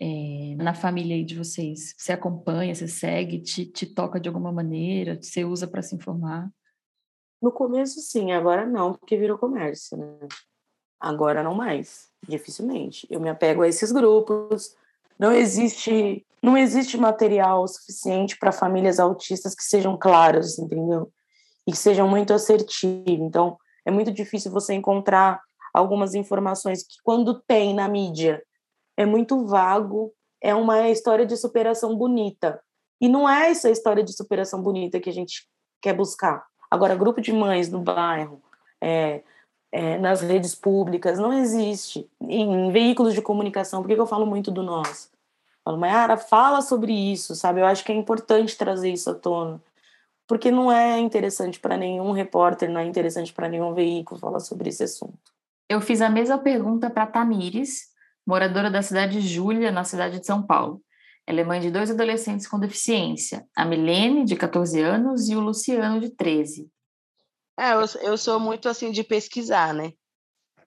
é, 0.00 0.54
na 0.56 0.72
família 0.72 1.22
de 1.22 1.36
vocês? 1.36 1.94
Você 1.98 2.12
acompanha, 2.12 2.74
você 2.74 2.88
segue, 2.88 3.42
te, 3.42 3.66
te 3.66 3.86
toca 3.86 4.18
de 4.18 4.28
alguma 4.28 4.50
maneira, 4.50 5.20
você 5.20 5.44
usa 5.44 5.68
para 5.68 5.82
se 5.82 5.94
informar? 5.94 6.50
No 7.42 7.52
começo, 7.52 8.00
sim, 8.00 8.32
agora 8.32 8.66
não, 8.66 8.94
porque 8.94 9.16
virou 9.16 9.36
comércio, 9.36 9.98
né? 9.98 10.06
Agora 11.00 11.42
não 11.42 11.54
mais, 11.54 12.08
dificilmente. 12.28 13.06
Eu 13.10 13.20
me 13.20 13.28
apego 13.28 13.62
a 13.62 13.68
esses 13.68 13.90
grupos. 13.90 14.76
Não 15.18 15.32
existe 15.32 16.24
não 16.42 16.56
existe 16.56 16.96
material 16.96 17.68
suficiente 17.68 18.38
para 18.38 18.50
famílias 18.50 18.98
autistas 18.98 19.54
que 19.54 19.62
sejam 19.62 19.96
claras, 19.96 20.58
entendeu? 20.58 21.12
E 21.66 21.72
que 21.72 21.76
sejam 21.76 22.08
muito 22.08 22.32
assertivos. 22.32 23.04
Então, 23.06 23.58
é 23.84 23.90
muito 23.90 24.10
difícil 24.10 24.50
você 24.50 24.72
encontrar 24.72 25.40
algumas 25.72 26.14
informações 26.14 26.82
que, 26.82 26.96
quando 27.04 27.40
tem 27.42 27.74
na 27.74 27.86
mídia, 27.88 28.42
é 28.96 29.04
muito 29.04 29.46
vago, 29.46 30.12
é 30.40 30.54
uma 30.54 30.88
história 30.88 31.26
de 31.26 31.36
superação 31.36 31.94
bonita. 31.94 32.60
E 33.00 33.08
não 33.08 33.28
é 33.28 33.50
essa 33.50 33.70
história 33.70 34.02
de 34.02 34.12
superação 34.14 34.62
bonita 34.62 34.98
que 34.98 35.10
a 35.10 35.12
gente 35.12 35.46
quer 35.80 35.92
buscar. 35.92 36.44
Agora, 36.70 36.94
grupo 36.94 37.20
de 37.20 37.32
mães 37.32 37.70
no 37.70 37.80
bairro, 37.80 38.42
é, 38.80 39.22
é, 39.72 39.98
nas 39.98 40.20
redes 40.20 40.54
públicas, 40.54 41.18
não 41.18 41.32
existe. 41.32 42.08
Em, 42.20 42.70
veículos 42.70 43.14
de 43.14 43.22
comunicação, 43.22 43.82
por 43.82 43.88
que 43.88 44.00
eu 44.00 44.06
falo 44.06 44.26
muito 44.26 44.50
do 44.50 44.62
nós? 44.62 45.10
Falo, 45.64 45.78
Mayara, 45.78 46.16
fala 46.16 46.60
sobre 46.62 46.92
isso, 46.92 47.34
sabe? 47.34 47.60
Eu 47.60 47.66
acho 47.66 47.84
que 47.84 47.92
é 47.92 47.94
importante 47.94 48.56
trazer 48.56 48.90
isso 48.90 49.10
à 49.10 49.14
tona. 49.14 49.62
Porque 50.26 50.50
não 50.50 50.70
é 50.70 50.98
interessante 50.98 51.58
para 51.58 51.76
nenhum 51.76 52.12
repórter, 52.12 52.70
não 52.70 52.80
é 52.80 52.84
interessante 52.84 53.32
para 53.32 53.48
nenhum 53.48 53.74
veículo 53.74 54.20
falar 54.20 54.40
sobre 54.40 54.68
esse 54.68 54.84
assunto. 54.84 55.18
Eu 55.68 55.80
fiz 55.80 56.00
a 56.00 56.10
mesma 56.10 56.38
pergunta 56.38 56.90
para 56.90 57.06
Tamires, 57.06 57.90
moradora 58.26 58.70
da 58.70 58.82
cidade 58.82 59.20
de 59.20 59.28
Júlia, 59.28 59.70
na 59.70 59.84
cidade 59.84 60.18
de 60.18 60.26
São 60.26 60.42
Paulo. 60.42 60.82
Ela 61.26 61.40
é 61.40 61.44
mãe 61.44 61.60
de 61.60 61.70
dois 61.70 61.90
adolescentes 61.90 62.46
com 62.46 62.58
deficiência, 62.58 63.46
a 63.54 63.64
Milene, 63.64 64.24
de 64.24 64.34
14 64.34 64.80
anos, 64.80 65.28
e 65.28 65.36
o 65.36 65.40
Luciano, 65.40 66.00
de 66.00 66.10
13. 66.10 66.68
É, 67.60 67.74
eu, 67.74 68.10
eu 68.10 68.16
sou 68.16 68.40
muito 68.40 68.70
assim 68.70 68.90
de 68.90 69.04
pesquisar, 69.04 69.74
né? 69.74 69.92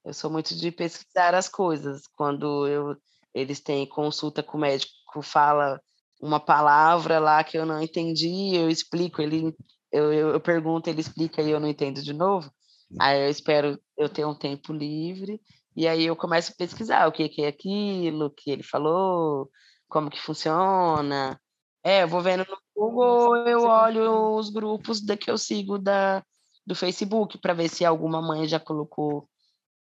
Eu 0.06 0.14
sou 0.14 0.30
muito 0.30 0.56
de 0.56 0.72
pesquisar 0.72 1.34
as 1.34 1.50
coisas. 1.50 2.04
Quando 2.16 2.68
eu 2.68 2.96
eles 3.34 3.60
têm 3.60 3.88
consulta 3.88 4.44
com 4.44 4.60
o 4.60 4.62
médico, 4.62 4.94
fala 5.24 5.82
uma 6.22 6.40
palavra 6.40 7.18
lá 7.20 7.44
que 7.44 7.58
eu 7.58 7.66
não 7.66 7.82
entendi, 7.82 8.56
eu 8.56 8.70
explico, 8.70 9.24
ele, 9.24 9.56
eu, 9.92 10.14
eu, 10.14 10.30
eu 10.30 10.40
pergunto, 10.40 10.88
ele 10.88 11.02
explica 11.02 11.42
e 11.42 11.50
eu 11.50 11.60
não 11.60 11.68
entendo 11.68 12.00
de 12.04 12.14
novo. 12.14 12.52
Aí 13.00 13.24
eu 13.26 13.30
espero 13.30 13.80
eu 13.98 14.08
ter 14.08 14.24
um 14.26 14.36
tempo 14.36 14.72
livre 14.72 15.42
e 15.76 15.88
aí 15.88 16.06
eu 16.06 16.16
começo 16.16 16.52
a 16.52 16.56
pesquisar 16.56 17.08
o 17.08 17.12
que, 17.12 17.28
que 17.28 17.42
é 17.42 17.48
aquilo 17.48 18.30
que 18.30 18.52
ele 18.52 18.62
falou, 18.62 19.50
como 19.90 20.12
que 20.12 20.22
funciona. 20.22 21.40
É, 21.84 22.04
eu 22.04 22.08
vou 22.08 22.22
vendo 22.22 22.46
no 22.48 22.58
Google, 22.76 23.36
eu 23.48 23.64
olho 23.64 24.36
os 24.36 24.52
grupos 24.52 25.02
da 25.02 25.18
que 25.18 25.32
eu 25.32 25.38
sigo 25.40 25.80
da, 25.80 26.24
do 26.66 26.76
Facebook 26.76 27.38
para 27.38 27.54
ver 27.54 27.70
se 27.70 27.86
alguma 27.86 28.22
mãe 28.22 28.48
já 28.48 28.60
colocou 28.60 29.28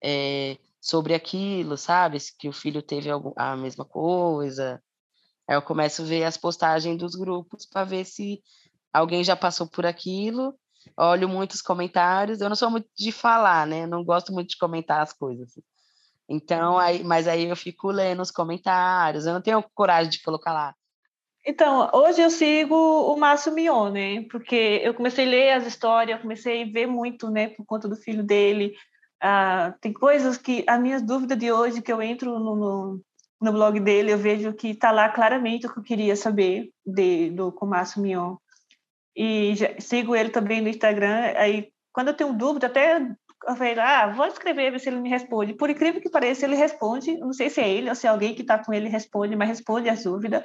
é, 0.04 0.58
sobre 0.80 1.14
aquilo, 1.14 1.78
sabe? 1.78 2.18
Que 2.38 2.50
o 2.50 2.54
filho 2.54 2.82
teve 2.82 3.10
a 3.36 3.56
mesma 3.56 3.86
coisa. 3.86 4.82
Aí 5.48 5.56
eu 5.56 5.62
começo 5.62 6.02
a 6.02 6.06
ver 6.06 6.24
as 6.24 6.38
postagens 6.38 6.98
dos 6.98 7.16
grupos 7.16 7.66
para 7.66 7.84
ver 7.84 8.06
se 8.06 8.42
alguém 8.92 9.24
já 9.24 9.36
passou 9.36 9.68
por 9.68 9.86
aquilo. 9.86 10.56
Olho 10.98 11.30
muitos 11.30 11.62
comentários. 11.62 12.42
Eu 12.42 12.50
não 12.50 12.56
sou 12.56 12.72
muito 12.72 12.90
de 12.98 13.12
falar, 13.12 13.68
né? 13.68 13.84
Eu 13.84 13.88
não 13.88 14.04
gosto 14.04 14.34
muito 14.34 14.50
de 14.50 14.58
comentar 14.58 15.02
as 15.02 15.14
coisas. 15.14 15.54
Então, 16.28 16.78
aí, 16.78 17.04
mas 17.04 17.28
aí 17.28 17.46
eu 17.46 17.56
fico 17.56 17.92
lendo 17.92 18.22
os 18.22 18.32
comentários. 18.32 19.26
Eu 19.26 19.34
não 19.34 19.42
tenho 19.42 19.64
coragem 19.76 20.10
de 20.10 20.22
colocar 20.22 20.54
lá. 20.54 20.76
Então, 21.46 21.90
hoje 21.94 22.22
eu 22.22 22.30
sigo 22.30 22.76
o 22.76 23.18
Márcio 23.18 23.54
Mion, 23.54 23.92
né? 23.92 24.26
Porque 24.30 24.80
eu 24.84 24.94
comecei 24.94 25.26
a 25.26 25.30
ler 25.30 25.52
as 25.54 25.66
histórias, 25.66 26.22
comecei 26.22 26.64
a 26.64 26.72
ver 26.72 26.86
muito, 26.86 27.32
né, 27.32 27.50
por 27.50 27.66
conta 27.66 27.88
do 27.88 27.96
filho 27.96 28.24
dele, 28.24 28.74
ah, 29.22 29.76
tem 29.80 29.94
coisas 29.94 30.36
que, 30.38 30.64
a 30.68 30.80
minha 30.80 31.00
dúvida 31.00 31.36
de 31.36 31.52
hoje, 31.52 31.82
que 31.82 31.94
eu 31.94 32.02
entro 32.02 32.40
no, 32.40 32.56
no, 32.56 33.02
no 33.40 33.52
blog 33.52 33.80
dele, 33.80 34.12
eu 34.12 34.18
vejo 34.18 34.52
que 34.54 34.70
está 34.70 34.92
lá 34.92 35.10
claramente 35.10 35.68
o 35.68 35.74
que 35.74 35.80
eu 35.80 35.84
queria 35.84 36.16
saber 36.16 36.72
de, 36.84 37.30
do 37.30 37.52
Comácio 37.52 38.02
Mion. 38.02 38.38
E 39.16 39.56
já, 39.56 39.80
sigo 39.80 40.16
ele 40.16 40.30
também 40.32 40.60
no 40.62 40.70
Instagram, 40.70 41.34
aí 41.38 41.72
quando 41.94 42.08
eu 42.08 42.16
tenho 42.16 42.34
dúvida, 42.34 42.68
até 42.68 43.00
eu 43.48 43.56
falei, 43.56 43.78
ah, 43.80 44.08
vou 44.08 44.26
escrever, 44.26 44.72
ver 44.72 44.80
se 44.80 44.90
ele 44.90 45.00
me 45.00 45.10
responde. 45.10 45.54
Por 45.54 45.70
incrível 45.70 46.02
que 46.02 46.10
pareça, 46.10 46.46
ele 46.46 46.56
responde, 46.56 47.18
não 47.18 47.34
sei 47.34 47.50
se 47.50 47.62
é 47.62 47.70
ele 47.70 47.90
ou 47.90 47.96
se 47.96 48.08
é 48.08 48.10
alguém 48.10 48.34
que 48.34 48.42
está 48.42 48.58
com 48.64 48.74
ele 48.74 48.88
responde, 48.90 49.36
mas 49.36 49.50
responde 49.50 49.90
as 49.90 50.04
dúvidas. 50.04 50.44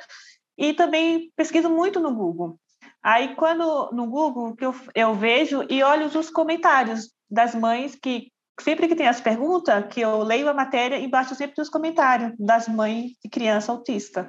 E 0.57 0.73
também 0.73 1.31
pesquiso 1.37 1.69
muito 1.69 2.01
no 2.01 2.15
Google. 2.15 2.59
Aí, 3.03 3.35
quando 3.35 3.91
no 3.93 4.07
Google, 4.07 4.57
que 4.57 4.65
eu, 4.65 4.75
eu 4.95 5.15
vejo 5.15 5.65
e 5.69 5.83
olho 5.83 6.07
os 6.07 6.31
comentários 6.31 7.11
das 7.31 7.55
mães 7.55 7.95
que 7.95 8.33
sempre 8.61 8.89
que 8.89 8.97
tem 8.97 9.07
as 9.07 9.21
perguntas, 9.21 9.87
que 9.93 10.01
eu 10.01 10.23
leio 10.23 10.49
a 10.49 10.55
matéria, 10.55 10.99
embaixo 10.99 11.35
sempre 11.35 11.61
os 11.61 11.69
comentários 11.69 12.33
das 12.39 12.67
mães 12.67 13.13
de 13.23 13.29
criança 13.31 13.71
autista. 13.71 14.27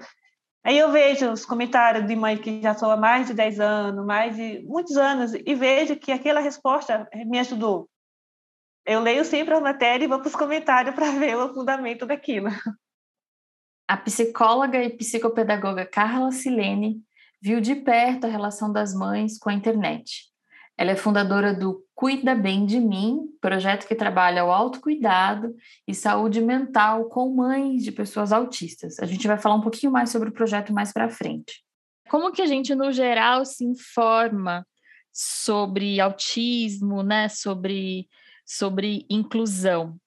Aí 0.63 0.77
eu 0.77 0.91
vejo 0.91 1.31
os 1.31 1.45
comentários 1.45 2.05
de 2.05 2.15
mãe 2.15 2.37
que 2.37 2.61
já 2.61 2.73
são 2.73 2.91
há 2.91 2.97
mais 2.97 3.27
de 3.27 3.33
10 3.33 3.59
anos, 3.59 4.05
mais 4.05 4.35
de 4.35 4.61
muitos 4.65 4.97
anos, 4.97 5.33
e 5.33 5.55
vejo 5.55 5.95
que 5.95 6.11
aquela 6.11 6.41
resposta 6.41 7.07
me 7.25 7.39
ajudou. 7.39 7.89
Eu 8.85 8.99
leio 8.99 9.23
sempre 9.23 9.53
a 9.53 9.61
matéria 9.61 10.05
e 10.05 10.07
vou 10.07 10.19
para 10.19 10.27
os 10.27 10.35
comentários 10.35 10.93
para 10.95 11.11
ver 11.11 11.35
o 11.37 11.53
fundamento 11.53 12.05
daquilo. 12.05 12.49
A 13.87 13.95
psicóloga 13.95 14.83
e 14.83 14.89
psicopedagoga 14.89 15.85
Carla 15.85 16.29
Silene 16.31 17.01
viu 17.41 17.61
de 17.61 17.73
perto 17.73 18.25
a 18.25 18.29
relação 18.29 18.69
das 18.69 18.93
mães 18.93 19.39
com 19.39 19.49
a 19.49 19.53
internet. 19.53 20.25
Ela 20.77 20.91
é 20.91 20.95
fundadora 20.95 21.53
do 21.53 21.85
Cuida 21.95 22.35
Bem 22.35 22.65
de 22.65 22.81
Mim, 22.81 23.29
projeto 23.39 23.87
que 23.87 23.95
trabalha 23.95 24.43
o 24.43 24.51
autocuidado 24.51 25.55
e 25.87 25.95
saúde 25.95 26.41
mental 26.41 27.05
com 27.05 27.33
mães 27.33 27.81
de 27.81 27.93
pessoas 27.93 28.33
autistas. 28.33 28.99
A 28.99 29.05
gente 29.05 29.25
vai 29.25 29.37
falar 29.37 29.55
um 29.55 29.61
pouquinho 29.61 29.91
mais 29.91 30.09
sobre 30.09 30.29
o 30.29 30.33
projeto 30.33 30.73
mais 30.73 30.91
para 30.91 31.09
frente. 31.09 31.63
Como 32.09 32.31
que 32.33 32.41
a 32.41 32.45
gente, 32.45 32.75
no 32.75 32.91
geral, 32.91 33.45
se 33.45 33.63
informa 33.63 34.67
sobre 35.13 35.99
autismo, 36.01 37.01
né? 37.03 37.29
Sobre, 37.29 38.07
sobre 38.45 39.05
inclusão? 39.09 39.97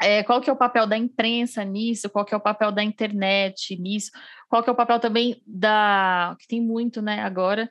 É, 0.00 0.22
qual 0.22 0.40
que 0.40 0.48
é 0.48 0.52
o 0.52 0.56
papel 0.56 0.86
da 0.86 0.96
imprensa 0.96 1.64
nisso? 1.64 2.08
Qual 2.08 2.24
que 2.24 2.32
é 2.32 2.36
o 2.36 2.40
papel 2.40 2.70
da 2.70 2.82
internet 2.82 3.76
nisso? 3.76 4.10
Qual 4.48 4.62
que 4.62 4.70
é 4.70 4.72
o 4.72 4.76
papel 4.76 5.00
também 5.00 5.42
da 5.46 6.36
que 6.38 6.46
tem 6.46 6.60
muito, 6.60 7.02
né? 7.02 7.20
Agora 7.20 7.68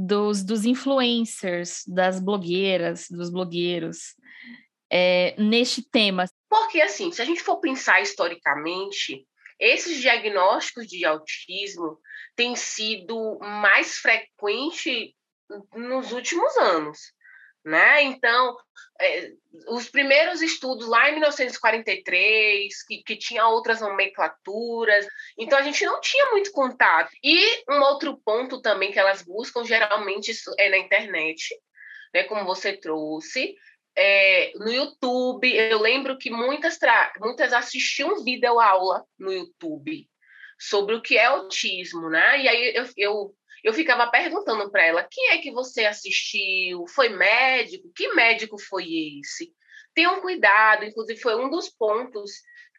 dos, 0.00 0.44
dos 0.44 0.64
influencers, 0.64 1.82
das 1.88 2.20
blogueiras, 2.20 3.08
dos 3.10 3.30
blogueiros. 3.30 4.14
é, 4.88 5.34
neste 5.36 5.82
tema? 5.82 6.24
Porque, 6.48 6.80
assim, 6.80 7.10
se 7.10 7.20
a 7.20 7.24
gente 7.24 7.42
for 7.42 7.58
pensar 7.58 8.00
historicamente, 8.00 9.26
esses 9.58 10.00
diagnósticos 10.00 10.86
de 10.86 11.04
autismo 11.04 11.98
têm 12.36 12.54
sido 12.54 13.38
mais 13.40 13.96
frequentes 13.96 15.12
nos 15.74 16.12
últimos 16.12 16.56
anos. 16.56 16.98
Né? 17.64 18.02
Então, 18.02 18.56
é, 19.00 19.30
os 19.68 19.88
primeiros 19.88 20.40
estudos 20.40 20.86
lá 20.86 21.08
em 21.08 21.12
1943, 21.12 22.82
que, 22.86 23.02
que 23.02 23.16
tinha 23.16 23.46
outras 23.46 23.80
nomenclaturas, 23.80 25.06
então 25.38 25.58
a 25.58 25.62
gente 25.62 25.84
não 25.84 26.00
tinha 26.00 26.30
muito 26.30 26.50
contato. 26.52 27.10
E 27.22 27.64
um 27.70 27.80
outro 27.80 28.18
ponto 28.24 28.60
também 28.60 28.90
que 28.92 28.98
elas 28.98 29.22
buscam, 29.22 29.64
geralmente, 29.64 30.32
é 30.58 30.70
na 30.70 30.78
internet, 30.78 31.54
né, 32.14 32.24
como 32.24 32.44
você 32.44 32.76
trouxe, 32.76 33.54
é, 33.96 34.52
no 34.54 34.72
YouTube. 34.72 35.52
Eu 35.54 35.80
lembro 35.80 36.16
que 36.16 36.30
muitas, 36.30 36.78
muitas 37.20 37.52
assistiam 37.52 38.22
vídeo 38.24 38.60
aula 38.60 39.04
no 39.18 39.32
YouTube 39.32 40.08
sobre 40.58 40.94
o 40.94 41.02
que 41.02 41.16
é 41.16 41.26
autismo, 41.26 42.08
né? 42.10 42.42
E 42.42 42.48
aí 42.48 42.74
eu, 42.74 42.84
eu, 42.96 43.34
eu 43.68 43.74
ficava 43.74 44.06
perguntando 44.10 44.70
para 44.70 44.84
ela: 44.84 45.06
quem 45.10 45.30
é 45.30 45.38
que 45.38 45.52
você 45.52 45.84
assistiu? 45.84 46.86
Foi 46.88 47.08
médico? 47.08 47.92
Que 47.94 48.12
médico 48.14 48.58
foi 48.58 48.84
esse? 49.20 49.52
Tenham 49.94 50.20
cuidado, 50.20 50.84
inclusive 50.84 51.20
foi 51.20 51.34
um 51.36 51.50
dos 51.50 51.68
pontos, 51.68 52.30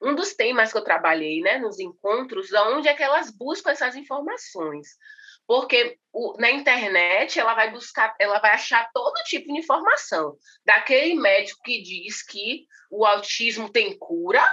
um 0.01 0.15
dos 0.15 0.33
temas 0.33 0.71
que 0.71 0.77
eu 0.77 0.83
trabalhei, 0.83 1.41
né, 1.41 1.57
nos 1.57 1.79
encontros, 1.79 2.51
onde 2.53 2.87
é 2.87 2.93
que 2.93 3.03
elas 3.03 3.29
buscam 3.29 3.71
essas 3.71 3.95
informações 3.95 4.87
porque 5.49 5.97
o, 6.13 6.39
na 6.39 6.51
internet 6.51 7.39
ela 7.39 7.55
vai 7.55 7.71
buscar, 7.71 8.15
ela 8.19 8.37
vai 8.37 8.51
achar 8.51 8.87
todo 8.93 9.23
tipo 9.23 9.51
de 9.51 9.57
informação, 9.57 10.37
daquele 10.63 11.15
médico 11.15 11.59
que 11.63 11.81
diz 11.81 12.21
que 12.21 12.67
o 12.91 13.03
autismo 13.03 13.67
tem 13.67 13.97
cura 13.97 14.47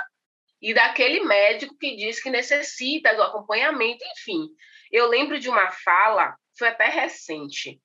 e 0.59 0.73
daquele 0.73 1.21
médico 1.21 1.77
que 1.77 1.97
diz 1.97 2.23
que 2.23 2.31
necessita 2.31 3.15
do 3.15 3.23
acompanhamento, 3.23 4.03
enfim. 4.17 4.49
Eu 4.91 5.09
lembro 5.09 5.39
de 5.39 5.49
uma 5.49 5.71
fala, 5.71 6.37
foi 6.59 6.69
até 6.69 6.89
recente, 6.89 7.81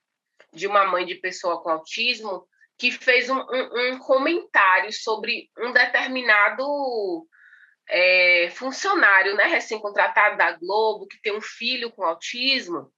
de 0.53 0.67
uma 0.67 0.85
mãe 0.85 1.05
de 1.05 1.15
pessoa 1.15 1.61
com 1.61 1.69
autismo 1.69 2.47
que 2.77 2.91
fez 2.91 3.29
um, 3.29 3.39
um, 3.39 3.93
um 3.93 3.99
comentário 3.99 4.91
sobre 4.91 5.49
um 5.59 5.71
determinado 5.71 7.27
é, 7.87 8.49
funcionário, 8.55 9.35
né, 9.35 9.43
recém-contratado 9.45 10.37
da 10.37 10.53
Globo, 10.53 11.07
que 11.07 11.21
tem 11.21 11.35
um 11.35 11.41
filho 11.41 11.91
com 11.91 12.03
autismo, 12.03 12.91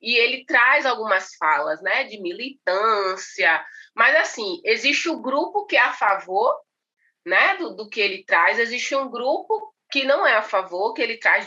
e 0.00 0.14
ele 0.14 0.44
traz 0.46 0.86
algumas 0.86 1.34
falas, 1.34 1.82
né, 1.82 2.04
de 2.04 2.20
militância, 2.20 3.64
mas 3.94 4.16
assim, 4.16 4.60
existe 4.64 5.08
o 5.08 5.20
grupo 5.20 5.66
que 5.66 5.76
é 5.76 5.80
a 5.80 5.92
favor, 5.92 6.54
né, 7.24 7.56
do, 7.56 7.74
do 7.74 7.88
que 7.88 8.00
ele 8.00 8.24
traz, 8.24 8.58
existe 8.58 8.94
um 8.94 9.10
grupo 9.10 9.74
que 9.90 10.04
não 10.04 10.26
é 10.26 10.36
a 10.36 10.42
favor, 10.42 10.92
que 10.94 11.02
ele 11.02 11.18
traz 11.18 11.46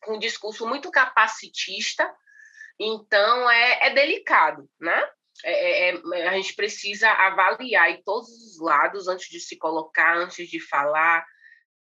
com 0.00 0.16
um 0.16 0.18
discurso 0.18 0.66
muito 0.66 0.90
capacitista, 0.90 2.08
então 2.78 3.50
é, 3.50 3.88
é 3.88 3.94
delicado, 3.94 4.68
né? 4.80 5.08
É, 5.44 5.90
é, 5.90 5.94
é 6.14 6.28
a 6.28 6.32
gente 6.32 6.54
precisa 6.54 7.08
avaliar 7.10 7.90
em 7.90 8.02
todos 8.02 8.28
os 8.28 8.60
lados 8.60 9.08
antes 9.08 9.28
de 9.28 9.40
se 9.40 9.56
colocar, 9.56 10.16
antes 10.16 10.48
de 10.48 10.60
falar, 10.60 11.24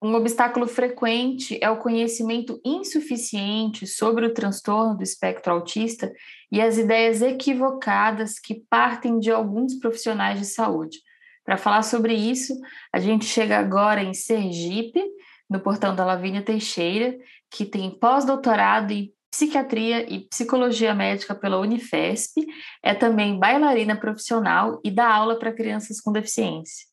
um 0.03 0.15
obstáculo 0.15 0.65
frequente 0.65 1.59
é 1.61 1.69
o 1.69 1.77
conhecimento 1.77 2.59
insuficiente 2.65 3.85
sobre 3.85 4.25
o 4.25 4.33
transtorno 4.33 4.97
do 4.97 5.03
espectro 5.03 5.53
autista 5.53 6.11
e 6.51 6.59
as 6.59 6.79
ideias 6.79 7.21
equivocadas 7.21 8.39
que 8.39 8.63
partem 8.67 9.19
de 9.19 9.29
alguns 9.29 9.75
profissionais 9.75 10.39
de 10.39 10.45
saúde. 10.47 10.97
Para 11.45 11.55
falar 11.55 11.83
sobre 11.83 12.15
isso, 12.15 12.51
a 12.91 12.99
gente 12.99 13.25
chega 13.25 13.59
agora 13.59 14.01
em 14.01 14.11
Sergipe, 14.11 15.03
no 15.51 15.59
portão 15.59 15.93
da 15.93 16.05
Lavínia 16.05 16.41
Teixeira, 16.41 17.19
que 17.49 17.65
tem 17.65 17.91
pós-doutorado 17.91 18.93
em 18.93 19.13
psiquiatria 19.29 20.09
e 20.09 20.21
psicologia 20.21 20.95
médica 20.95 21.35
pela 21.35 21.59
Unifesp, 21.59 22.45
é 22.81 22.93
também 22.93 23.37
bailarina 23.37 23.99
profissional 23.99 24.79
e 24.81 24.89
dá 24.89 25.13
aula 25.13 25.37
para 25.37 25.51
crianças 25.51 25.99
com 25.99 26.13
deficiência. 26.13 26.87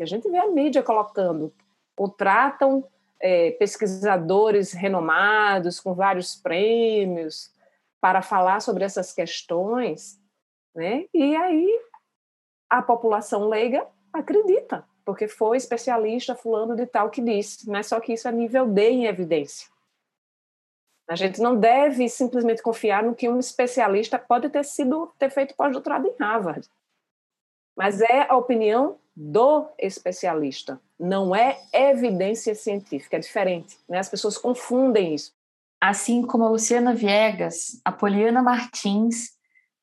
A 0.00 0.04
gente 0.04 0.30
vê 0.30 0.38
a 0.38 0.46
mídia 0.46 0.84
colocando 0.84 1.52
contratam 1.96 2.86
é, 3.20 3.52
pesquisadores 3.52 4.72
renomados 4.72 5.80
com 5.80 5.92
vários 5.92 6.36
prêmios 6.36 7.50
para 8.00 8.22
falar 8.22 8.60
sobre 8.60 8.84
essas 8.84 9.12
questões, 9.12 10.20
né? 10.74 11.06
E 11.12 11.34
aí 11.34 11.80
a 12.70 12.82
população 12.82 13.48
leiga 13.48 13.84
acredita, 14.12 14.84
porque 15.06 15.28
foi 15.28 15.56
especialista 15.56 16.34
fulano 16.34 16.74
de 16.74 16.84
tal 16.84 17.08
que 17.08 17.22
disse, 17.22 17.70
mas 17.70 17.86
só 17.86 18.00
que 18.00 18.12
isso 18.12 18.26
é 18.26 18.32
nível 18.32 18.66
D 18.66 18.90
em 18.90 19.06
evidência. 19.06 19.68
A 21.08 21.14
gente 21.14 21.40
não 21.40 21.56
deve 21.56 22.08
simplesmente 22.08 22.60
confiar 22.60 23.04
no 23.04 23.14
que 23.14 23.28
um 23.28 23.38
especialista 23.38 24.18
pode 24.18 24.48
ter 24.48 24.64
sido 24.64 25.14
ter 25.16 25.30
feito 25.30 25.54
pós-doutorado 25.54 26.08
em 26.08 26.14
Harvard. 26.18 26.68
Mas 27.76 28.00
é 28.00 28.26
a 28.28 28.36
opinião 28.36 28.98
do 29.14 29.68
especialista, 29.78 30.80
não 30.98 31.34
é 31.34 31.56
evidência 31.72 32.54
científica, 32.56 33.16
é 33.16 33.20
diferente. 33.20 33.78
Né? 33.88 33.98
As 33.98 34.08
pessoas 34.08 34.36
confundem 34.36 35.14
isso. 35.14 35.32
Assim 35.80 36.26
como 36.26 36.44
a 36.44 36.48
Luciana 36.48 36.92
Viegas, 36.92 37.80
a 37.84 37.92
Poliana 37.92 38.42
Martins 38.42 39.36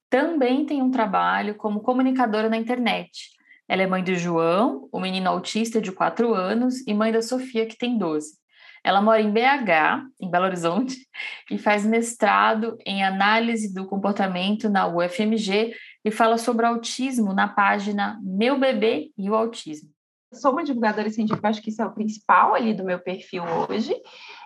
também 0.09 0.65
tem 0.65 0.81
um 0.81 0.91
trabalho 0.91 1.55
como 1.55 1.79
comunicadora 1.79 2.49
na 2.49 2.57
internet. 2.57 3.31
Ela 3.73 3.81
é 3.81 3.87
mãe 3.87 4.03
do 4.03 4.13
João, 4.13 4.87
o 4.91 4.99
menino 4.99 5.27
autista 5.27 5.81
de 5.81 5.91
4 5.91 6.31
anos, 6.31 6.85
e 6.85 6.93
mãe 6.93 7.11
da 7.11 7.23
Sofia, 7.23 7.65
que 7.65 7.75
tem 7.75 7.97
12. 7.97 8.37
Ela 8.83 9.01
mora 9.01 9.19
em 9.19 9.31
BH, 9.31 10.05
em 10.21 10.29
Belo 10.29 10.45
Horizonte, 10.45 10.95
e 11.49 11.57
faz 11.57 11.83
mestrado 11.83 12.77
em 12.85 13.03
análise 13.03 13.73
do 13.73 13.87
comportamento 13.87 14.69
na 14.69 14.85
UFMG 14.85 15.73
e 16.05 16.11
fala 16.11 16.37
sobre 16.37 16.67
autismo 16.67 17.33
na 17.33 17.47
página 17.47 18.19
Meu 18.21 18.59
Bebê 18.59 19.09
e 19.17 19.27
o 19.27 19.33
Autismo. 19.33 19.89
Sou 20.31 20.51
uma 20.51 20.63
divulgadora 20.63 21.09
científica, 21.09 21.49
acho 21.49 21.59
que 21.63 21.71
isso 21.71 21.81
é 21.81 21.85
o 21.87 21.95
principal 21.95 22.53
ali 22.53 22.75
do 22.75 22.83
meu 22.83 22.99
perfil 22.99 23.43
hoje, 23.67 23.95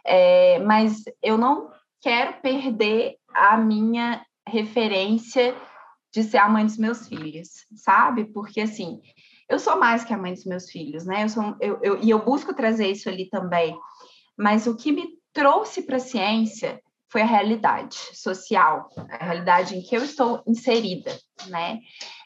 é, 0.06 0.60
mas 0.60 1.04
eu 1.22 1.38
não 1.38 1.70
quero 2.02 2.40
perder 2.42 3.18
a 3.34 3.58
minha 3.58 4.26
referência 4.48 5.54
de 6.18 6.24
ser 6.24 6.38
a 6.38 6.50
mãe 6.50 6.66
dos 6.66 6.78
meus 6.78 7.08
filhos, 7.08 7.66
sabe? 7.76 8.26
Porque 8.26 8.62
assim, 8.62 9.02
eu 9.50 9.60
sou 9.60 9.78
mais 9.78 10.04
que 10.04 10.14
a 10.14 10.18
mãe 10.18 10.34
dos 10.34 10.46
meus 10.46 10.70
filhos, 10.70 11.06
né? 11.06 11.24
Eu 11.24 11.30
sou, 11.30 11.56
eu, 11.62 11.80
eu, 11.82 12.04
e 12.04 12.10
eu 12.10 12.24
busco 12.24 12.54
trazer 12.54 12.88
isso 12.92 13.08
ali 13.08 13.30
também. 13.30 13.78
Mas 14.38 14.68
o 14.68 14.76
que 14.76 14.92
me 14.92 15.08
trouxe 15.34 15.84
para 15.84 15.98
a 15.98 16.02
ciência 16.02 16.82
foi 17.10 17.22
a 17.22 17.26
realidade 17.26 17.96
social, 18.14 18.90
a 19.10 19.24
realidade 19.24 19.78
em 19.78 19.82
que 19.82 19.96
eu 19.96 20.04
estou 20.04 20.44
inserida, 20.46 21.18
né? 21.48 21.80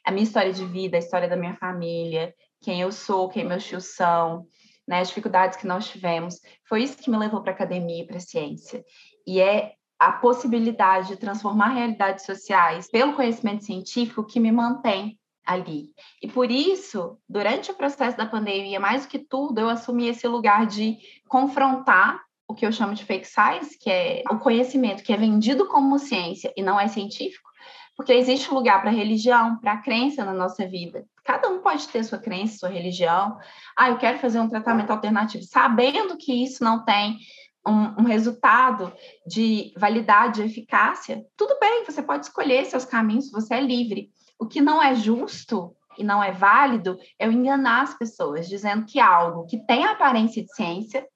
A 0.04 0.12
minha 0.12 0.24
história 0.24 0.52
de 0.52 0.66
vida, 0.66 0.98
a 0.98 1.00
história 1.00 1.30
da 1.30 1.36
minha 1.36 1.56
família, 1.56 2.34
quem 2.62 2.82
eu 2.82 2.92
sou, 2.92 3.30
quem 3.30 3.46
meus 3.46 3.64
tios 3.64 3.96
são, 3.96 4.48
né? 4.88 5.02
As 5.02 5.10
dificuldades 5.10 5.58
que 5.58 5.68
nós 5.68 5.88
tivemos, 5.88 6.40
foi 6.68 6.84
isso 6.84 6.98
que 6.98 7.12
me 7.12 7.18
levou 7.18 7.42
para 7.42 7.52
a 7.52 7.56
academia 7.56 8.04
e 8.04 8.08
para 8.08 8.18
a 8.18 8.22
ciência. 8.22 8.84
E 9.28 9.40
é 9.40 9.74
a 10.00 10.12
possibilidade 10.14 11.10
de 11.10 11.18
transformar 11.18 11.70
realidades 11.70 12.26
sociais 12.26 12.90
pelo 12.90 13.14
conhecimento 13.14 13.64
científico 13.64 14.26
que 14.26 14.40
me 14.40 14.52
mantém 14.52 15.20
ali. 15.52 15.90
E 16.22 16.28
por 16.28 16.50
isso, 16.50 17.18
durante 17.28 17.72
o 17.72 17.76
processo 17.76 18.18
da 18.18 18.26
pandemia, 18.26 18.80
mais 18.80 19.04
do 19.04 19.10
que 19.10 19.20
tudo, 19.20 19.60
eu 19.60 19.70
assumi 19.70 20.08
esse 20.08 20.28
lugar 20.28 20.66
de 20.66 20.98
confrontar 21.28 22.22
o 22.48 22.54
que 22.54 22.66
eu 22.66 22.72
chamo 22.72 22.94
de 22.94 23.06
fake 23.06 23.28
science, 23.28 23.78
que 23.80 23.90
é 23.90 24.24
o 24.30 24.38
conhecimento 24.38 25.04
que 25.04 25.14
é 25.14 25.18
vendido 25.18 25.68
como 25.68 25.98
ciência 25.98 26.54
e 26.56 26.62
não 26.62 26.80
é 26.80 26.88
científico, 26.88 27.50
porque 27.96 28.12
existe 28.12 28.54
lugar 28.54 28.82
para 28.82 28.92
religião, 28.92 29.58
para 29.60 29.78
crença 29.78 30.26
na 30.26 30.34
nossa 30.34 30.68
vida. 30.68 31.06
Cada 31.24 31.48
um 31.50 31.60
pode 31.60 31.88
ter 31.88 32.04
sua 32.04 32.18
crença, 32.18 32.58
sua 32.58 32.70
religião. 32.70 33.38
Ah, 33.78 33.90
eu 33.90 33.98
quero 33.98 34.20
fazer 34.20 34.40
um 34.40 34.50
tratamento 34.50 34.92
alternativo, 34.92 35.44
sabendo 35.44 36.18
que 36.18 36.44
isso 36.44 36.64
não 36.64 36.84
tem 36.84 37.18
um, 37.66 38.02
um, 38.02 38.04
resultado 38.04 38.92
de 39.26 39.72
validade, 39.78 40.42
de 40.42 40.50
eficácia, 40.50 41.24
tudo 41.38 41.58
bem, 41.60 41.86
você 41.86 42.02
pode 42.02 42.26
escolher 42.26 42.66
seus 42.66 42.86
caminhos, 42.86 43.32
você 43.32 43.56
é 43.56 43.62
livre. 43.62 44.10
O 44.42 44.48
que 44.48 44.60
não 44.60 44.82
é 44.82 44.96
justo 44.96 45.78
e 45.96 46.04
não 46.04 46.24
é 46.24 46.32
válido 46.32 46.98
é 47.20 47.28
eu 47.28 47.32
enganar 47.32 47.84
as 47.84 47.96
pessoas, 47.96 48.50
dizendo 48.50 48.88
que 48.88 49.00
algo 49.00 49.46
que 49.46 49.64
tem 49.68 49.86
aparência 49.86 50.42
de 50.44 50.52
ciência 50.52 51.08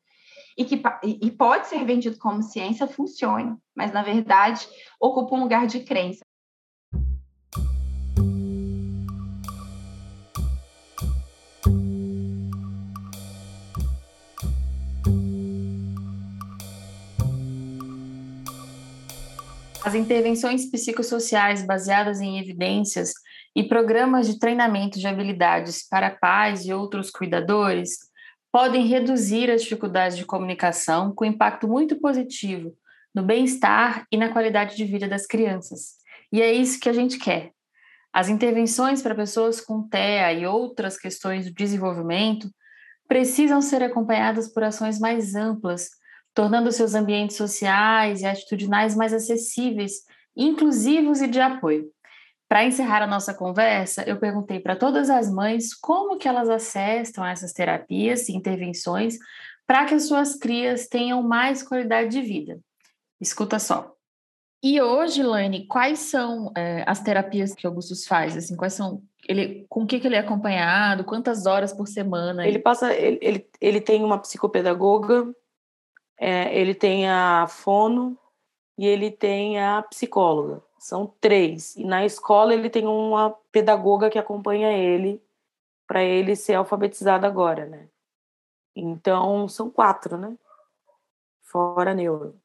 e 0.55 0.63
que 0.63 0.79
e 1.03 1.31
pode 1.31 1.65
ser 1.65 1.83
vendido 1.83 2.19
como 2.19 2.43
ciência 2.43 2.85
funcione, 2.85 3.57
mas 3.75 3.91
na 3.91 4.03
verdade 4.03 4.67
ocupa 5.01 5.35
um 5.35 5.41
lugar 5.41 5.65
de 5.65 5.79
crença. 5.79 6.23
As 19.85 19.93
intervenções 19.93 20.65
psicossociais 20.65 21.63
baseadas 21.63 22.19
em 22.19 22.39
evidências 22.39 23.13
e 23.55 23.63
programas 23.63 24.25
de 24.25 24.39
treinamento 24.39 24.97
de 24.97 25.05
habilidades 25.05 25.87
para 25.87 26.09
pais 26.09 26.65
e 26.65 26.73
outros 26.73 27.11
cuidadores 27.11 27.99
podem 28.51 28.87
reduzir 28.87 29.51
as 29.51 29.61
dificuldades 29.61 30.17
de 30.17 30.25
comunicação 30.25 31.13
com 31.13 31.23
impacto 31.23 31.67
muito 31.67 31.99
positivo 31.99 32.75
no 33.13 33.21
bem-estar 33.21 34.07
e 34.11 34.17
na 34.17 34.29
qualidade 34.29 34.75
de 34.75 34.85
vida 34.85 35.07
das 35.07 35.27
crianças. 35.27 35.97
E 36.33 36.41
é 36.41 36.51
isso 36.51 36.79
que 36.79 36.89
a 36.89 36.93
gente 36.93 37.19
quer. 37.19 37.51
As 38.11 38.27
intervenções 38.27 39.03
para 39.03 39.13
pessoas 39.13 39.61
com 39.61 39.87
TEA 39.87 40.33
e 40.33 40.47
outras 40.47 40.97
questões 40.97 41.45
do 41.45 41.53
desenvolvimento 41.53 42.49
precisam 43.07 43.61
ser 43.61 43.83
acompanhadas 43.83 44.47
por 44.51 44.63
ações 44.63 44.97
mais 44.97 45.35
amplas, 45.35 45.91
tornando 46.35 46.71
seus 46.71 46.93
ambientes 46.93 47.37
sociais 47.37 48.21
e 48.21 48.25
atitudinais 48.25 48.93
mais 48.93 49.13
acessíveis, 49.13 50.03
inclusivos 50.35 51.21
e 51.21 51.27
de 51.27 51.39
apoio. 51.39 51.89
Para 52.47 52.65
encerrar 52.65 53.01
a 53.01 53.07
nossa 53.07 53.33
conversa, 53.33 54.03
eu 54.03 54.19
perguntei 54.19 54.59
para 54.59 54.75
todas 54.75 55.09
as 55.09 55.31
mães 55.31 55.73
como 55.73 56.17
que 56.17 56.27
elas 56.27 56.49
acessam 56.49 57.25
essas 57.25 57.53
terapias 57.53 58.27
e 58.27 58.35
intervenções 58.35 59.17
para 59.65 59.85
que 59.85 59.95
as 59.95 60.03
suas 60.03 60.35
crias 60.35 60.87
tenham 60.87 61.23
mais 61.23 61.63
qualidade 61.63 62.09
de 62.09 62.21
vida. 62.21 62.59
Escuta 63.19 63.57
só. 63.57 63.95
E 64.61 64.81
hoje, 64.81 65.23
Laine, 65.23 65.65
quais 65.67 65.99
são 65.99 66.51
é, 66.55 66.83
as 66.85 66.99
terapias 67.01 67.53
que 67.53 67.65
o 67.65 67.69
Augustus 67.69 68.05
faz? 68.05 68.35
Assim, 68.35 68.55
quais 68.55 68.73
são? 68.73 69.01
Ele, 69.27 69.65
com 69.69 69.83
o 69.83 69.87
que, 69.87 69.99
que 69.99 70.07
ele 70.07 70.15
é 70.15 70.19
acompanhado? 70.19 71.03
Quantas 71.03 71.45
horas 71.45 71.71
por 71.71 71.87
semana? 71.87 72.47
Ele 72.47 72.59
passa, 72.59 72.93
ele, 72.93 73.19
ele, 73.21 73.49
ele 73.61 73.81
tem 73.81 74.03
uma 74.03 74.19
psicopedagoga, 74.19 75.31
é, 76.17 76.57
ele 76.57 76.73
tem 76.73 77.09
a 77.09 77.47
fono 77.47 78.17
e 78.77 78.85
ele 78.85 79.11
tem 79.11 79.59
a 79.59 79.81
psicóloga. 79.83 80.63
São 80.79 81.07
três. 81.19 81.75
E 81.75 81.83
na 81.83 82.05
escola 82.05 82.53
ele 82.53 82.69
tem 82.69 82.85
uma 82.85 83.31
pedagoga 83.51 84.09
que 84.09 84.19
acompanha 84.19 84.71
ele 84.71 85.21
para 85.87 86.03
ele 86.03 86.35
ser 86.35 86.55
alfabetizado 86.55 87.25
agora, 87.25 87.65
né? 87.65 87.87
Então 88.75 89.47
são 89.47 89.69
quatro, 89.69 90.17
né? 90.17 90.35
Fora 91.43 91.93
neuro. 91.93 92.39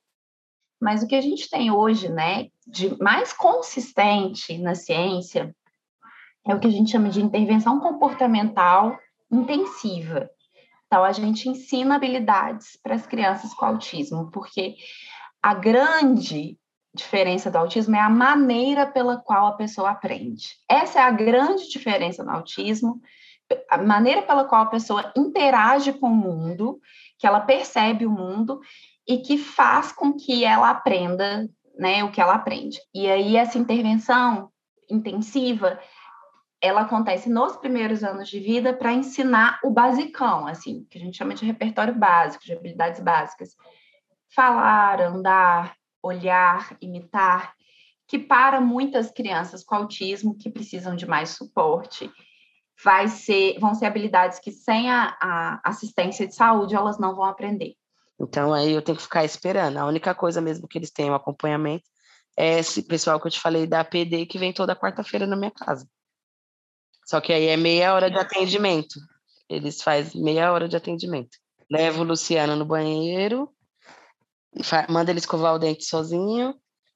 Mas 0.80 1.02
o 1.02 1.06
que 1.06 1.14
a 1.14 1.20
gente 1.20 1.50
tem 1.50 1.70
hoje, 1.70 2.08
né, 2.08 2.48
de 2.66 2.96
mais 3.02 3.32
consistente 3.32 4.56
na 4.56 4.74
ciência, 4.74 5.54
é 6.46 6.54
o 6.54 6.60
que 6.60 6.66
a 6.66 6.70
gente 6.70 6.90
chama 6.90 7.10
de 7.10 7.20
intervenção 7.20 7.80
comportamental 7.80 8.98
intensiva. 9.30 10.30
Então, 10.90 11.04
a 11.04 11.12
gente 11.12 11.48
ensina 11.48 11.94
habilidades 11.94 12.76
para 12.82 12.96
as 12.96 13.06
crianças 13.06 13.54
com 13.54 13.64
autismo, 13.64 14.28
porque 14.32 14.74
a 15.40 15.54
grande 15.54 16.58
diferença 16.92 17.48
do 17.48 17.58
autismo 17.58 17.94
é 17.94 18.00
a 18.00 18.10
maneira 18.10 18.84
pela 18.88 19.16
qual 19.16 19.46
a 19.46 19.52
pessoa 19.52 19.90
aprende. 19.90 20.48
Essa 20.68 20.98
é 20.98 21.02
a 21.02 21.12
grande 21.12 21.68
diferença 21.68 22.24
no 22.24 22.32
autismo, 22.32 23.00
a 23.70 23.78
maneira 23.78 24.22
pela 24.22 24.44
qual 24.44 24.62
a 24.62 24.70
pessoa 24.70 25.12
interage 25.16 25.92
com 25.92 26.08
o 26.08 26.16
mundo, 26.16 26.80
que 27.20 27.26
ela 27.26 27.40
percebe 27.40 28.04
o 28.04 28.10
mundo 28.10 28.58
e 29.06 29.18
que 29.18 29.38
faz 29.38 29.92
com 29.92 30.12
que 30.12 30.44
ela 30.44 30.70
aprenda, 30.70 31.48
né, 31.78 32.02
o 32.02 32.10
que 32.10 32.20
ela 32.20 32.34
aprende. 32.34 32.80
E 32.92 33.08
aí 33.08 33.36
essa 33.36 33.58
intervenção 33.58 34.50
intensiva, 34.90 35.78
ela 36.60 36.82
acontece 36.82 37.28
nos 37.30 37.56
primeiros 37.56 38.04
anos 38.04 38.28
de 38.28 38.38
vida 38.38 38.74
para 38.74 38.92
ensinar 38.92 39.58
o 39.64 39.70
basicão, 39.70 40.46
assim, 40.46 40.86
que 40.90 40.98
a 40.98 41.00
gente 41.00 41.16
chama 41.16 41.34
de 41.34 41.46
repertório 41.46 41.94
básico, 41.94 42.44
de 42.44 42.52
habilidades 42.52 43.00
básicas. 43.00 43.56
Falar, 44.34 45.00
andar, 45.00 45.74
olhar, 46.02 46.76
imitar, 46.80 47.54
que 48.06 48.18
para 48.18 48.60
muitas 48.60 49.10
crianças 49.10 49.64
com 49.64 49.74
autismo 49.74 50.36
que 50.36 50.50
precisam 50.50 50.94
de 50.94 51.06
mais 51.06 51.30
suporte, 51.30 52.10
vai 52.82 53.08
ser, 53.08 53.58
vão 53.58 53.74
ser 53.74 53.86
habilidades 53.86 54.38
que 54.38 54.50
sem 54.50 54.90
a, 54.90 55.16
a 55.20 55.60
assistência 55.64 56.26
de 56.26 56.34
saúde 56.34 56.74
elas 56.74 56.98
não 56.98 57.14
vão 57.14 57.24
aprender. 57.24 57.74
Então 58.18 58.52
aí 58.52 58.72
eu 58.72 58.82
tenho 58.82 58.96
que 58.96 59.02
ficar 59.02 59.24
esperando. 59.24 59.78
A 59.78 59.86
única 59.86 60.14
coisa 60.14 60.40
mesmo 60.40 60.68
que 60.68 60.76
eles 60.76 60.90
têm 60.90 61.10
um 61.10 61.14
acompanhamento 61.14 61.84
é 62.36 62.58
esse 62.58 62.82
pessoal 62.82 63.18
que 63.18 63.26
eu 63.26 63.30
te 63.30 63.40
falei 63.40 63.66
da 63.66 63.84
PD 63.84 64.26
que 64.26 64.38
vem 64.38 64.52
toda 64.52 64.76
quarta-feira 64.76 65.26
na 65.26 65.36
minha 65.36 65.50
casa. 65.50 65.86
Só 67.10 67.20
que 67.20 67.32
aí 67.32 67.48
é 67.48 67.56
meia 67.56 67.92
hora 67.92 68.08
de 68.08 68.16
atendimento. 68.16 69.00
Eles 69.48 69.82
fazem 69.82 70.22
meia 70.22 70.52
hora 70.52 70.68
de 70.68 70.76
atendimento. 70.76 71.36
Levo 71.68 72.02
o 72.02 72.04
Luciano 72.04 72.54
no 72.54 72.64
banheiro, 72.64 73.50
manda 74.88 75.10
ele 75.10 75.18
escovar 75.18 75.52
o 75.52 75.58
dente 75.58 75.84
sozinho, 75.84 76.54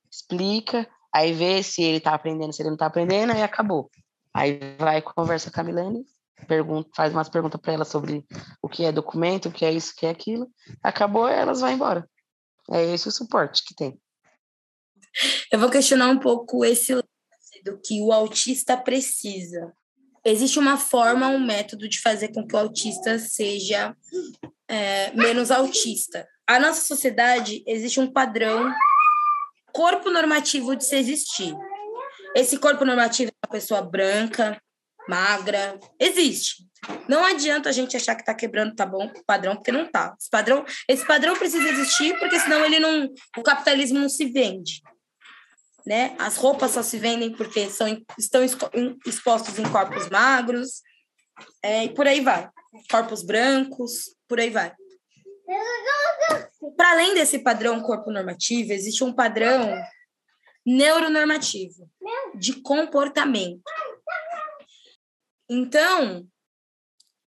explica, 0.09 0.88
aí 1.12 1.33
vê 1.33 1.64
se 1.64 1.83
ele 1.83 1.98
tá 1.98 2.14
aprendendo, 2.14 2.53
se 2.53 2.62
ele 2.62 2.70
não 2.70 2.77
tá 2.77 2.87
aprendendo, 2.87 3.33
aí 3.33 3.42
acabou. 3.42 3.90
Aí 4.33 4.61
vai 4.79 5.03
conversa 5.03 5.50
com 5.50 5.61
a 5.61 5.64
Milene, 5.64 6.05
pergunta, 6.46 6.88
faz 6.94 7.12
umas 7.12 7.29
perguntas 7.29 7.61
para 7.61 7.72
ela 7.72 7.85
sobre 7.85 8.24
o 8.62 8.68
que 8.68 8.85
é 8.85 8.92
documento, 8.92 9.48
o 9.48 9.53
que 9.53 9.64
é 9.64 9.72
isso, 9.72 9.90
o 9.90 9.96
que 9.96 10.07
é 10.07 10.11
aquilo. 10.11 10.48
Acabou, 10.81 11.27
elas 11.27 11.61
vão 11.61 11.72
embora. 11.72 12.09
É 12.70 12.85
esse 12.85 13.09
o 13.09 13.11
suporte 13.11 13.64
que 13.66 13.74
tem. 13.74 14.00
Eu 15.50 15.59
vou 15.59 15.70
questionar 15.70 16.09
um 16.09 16.20
pouco 16.20 16.64
esse 16.64 16.94
do 17.64 17.81
que 17.85 18.00
o 18.00 18.12
autista 18.12 18.77
precisa. 18.77 19.74
Existe 20.24 20.58
uma 20.58 20.76
forma, 20.76 21.28
um 21.28 21.44
método 21.44 21.88
de 21.88 22.00
fazer 22.00 22.28
com 22.28 22.46
que 22.46 22.54
o 22.54 22.58
autista 22.58 23.18
seja 23.18 23.94
é, 24.68 25.12
menos 25.12 25.50
autista 25.50 26.26
a 26.46 26.60
nossa 26.60 26.82
sociedade 26.82 27.62
existe 27.66 27.98
um 27.98 28.10
padrão 28.10 28.72
corpo 29.72 30.10
normativo 30.10 30.76
de 30.76 30.84
se 30.84 30.96
existir. 30.96 31.54
Esse 32.34 32.58
corpo 32.58 32.84
normativo 32.84 33.30
é 33.30 33.46
uma 33.46 33.52
pessoa 33.52 33.82
branca, 33.82 34.60
magra, 35.08 35.78
existe. 35.98 36.64
Não 37.08 37.24
adianta 37.24 37.70
a 37.70 37.72
gente 37.72 37.96
achar 37.96 38.14
que 38.14 38.20
está 38.22 38.34
quebrando 38.34 38.74
tá 38.74 38.84
bom 38.84 39.10
padrão, 39.26 39.56
porque 39.56 39.72
não 39.72 39.90
tá. 39.90 40.14
Esse 40.20 40.28
padrão, 40.28 40.64
esse 40.88 41.06
padrão 41.06 41.34
precisa 41.34 41.66
existir, 41.68 42.18
porque 42.18 42.38
senão 42.38 42.64
ele 42.64 42.78
não, 42.78 43.08
o 43.38 43.42
capitalismo 43.42 43.98
não 43.98 44.08
se 44.08 44.26
vende. 44.26 44.82
Né? 45.87 46.16
As 46.18 46.37
roupas 46.37 46.70
só 46.73 46.83
se 46.83 46.99
vendem 46.99 47.33
porque 47.33 47.68
são, 47.68 47.87
estão 48.18 48.42
expostos 49.07 49.59
em 49.59 49.70
corpos 49.70 50.09
magros, 50.09 50.83
é, 51.62 51.85
e 51.85 51.94
por 51.94 52.07
aí 52.07 52.20
vai. 52.20 52.49
Corpos 52.90 53.23
brancos, 53.23 54.16
por 54.29 54.40
aí 54.40 54.51
vai. 54.51 54.73
Para 56.77 56.92
além 56.92 57.14
desse 57.14 57.40
padrão 57.40 57.83
corpo 57.83 58.11
normativo, 58.11 58.73
existe 58.73 59.05
um 59.05 59.12
padrão 59.12 59.77
neuronormativo 60.64 61.90
de 62.35 62.61
comportamento. 62.62 63.62
Então, 65.49 66.27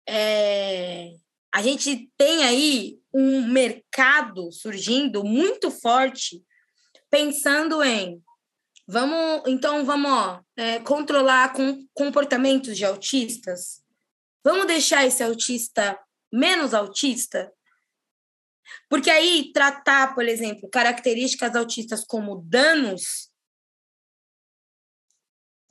é, 0.08 1.10
a 1.52 1.60
gente 1.60 2.10
tem 2.16 2.44
aí 2.44 2.98
um 3.12 3.46
mercado 3.48 4.52
surgindo 4.52 5.24
muito 5.24 5.70
forte, 5.70 6.42
pensando 7.10 7.82
em 7.82 8.22
vamos, 8.86 9.42
então 9.46 9.84
vamos 9.84 10.10
ó, 10.10 10.42
é, 10.56 10.80
controlar 10.80 11.52
com, 11.52 11.86
comportamentos 11.92 12.76
de 12.76 12.84
autistas. 12.84 13.82
Vamos 14.44 14.66
deixar 14.66 15.06
esse 15.06 15.22
autista 15.22 15.98
menos 16.32 16.74
autista? 16.74 17.52
Porque 18.88 19.10
aí 19.10 19.52
tratar, 19.52 20.14
por 20.14 20.24
exemplo, 20.24 20.68
características 20.68 21.54
autistas 21.56 22.04
como 22.04 22.42
danos, 22.42 23.30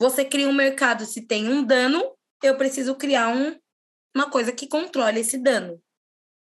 você 0.00 0.24
cria 0.24 0.48
um 0.48 0.54
mercado. 0.54 1.04
Se 1.04 1.22
tem 1.26 1.48
um 1.48 1.62
dano, 1.62 2.16
eu 2.42 2.56
preciso 2.56 2.94
criar 2.94 3.28
um, 3.28 3.58
uma 4.14 4.30
coisa 4.30 4.52
que 4.52 4.66
controle 4.66 5.20
esse 5.20 5.38
dano. 5.38 5.80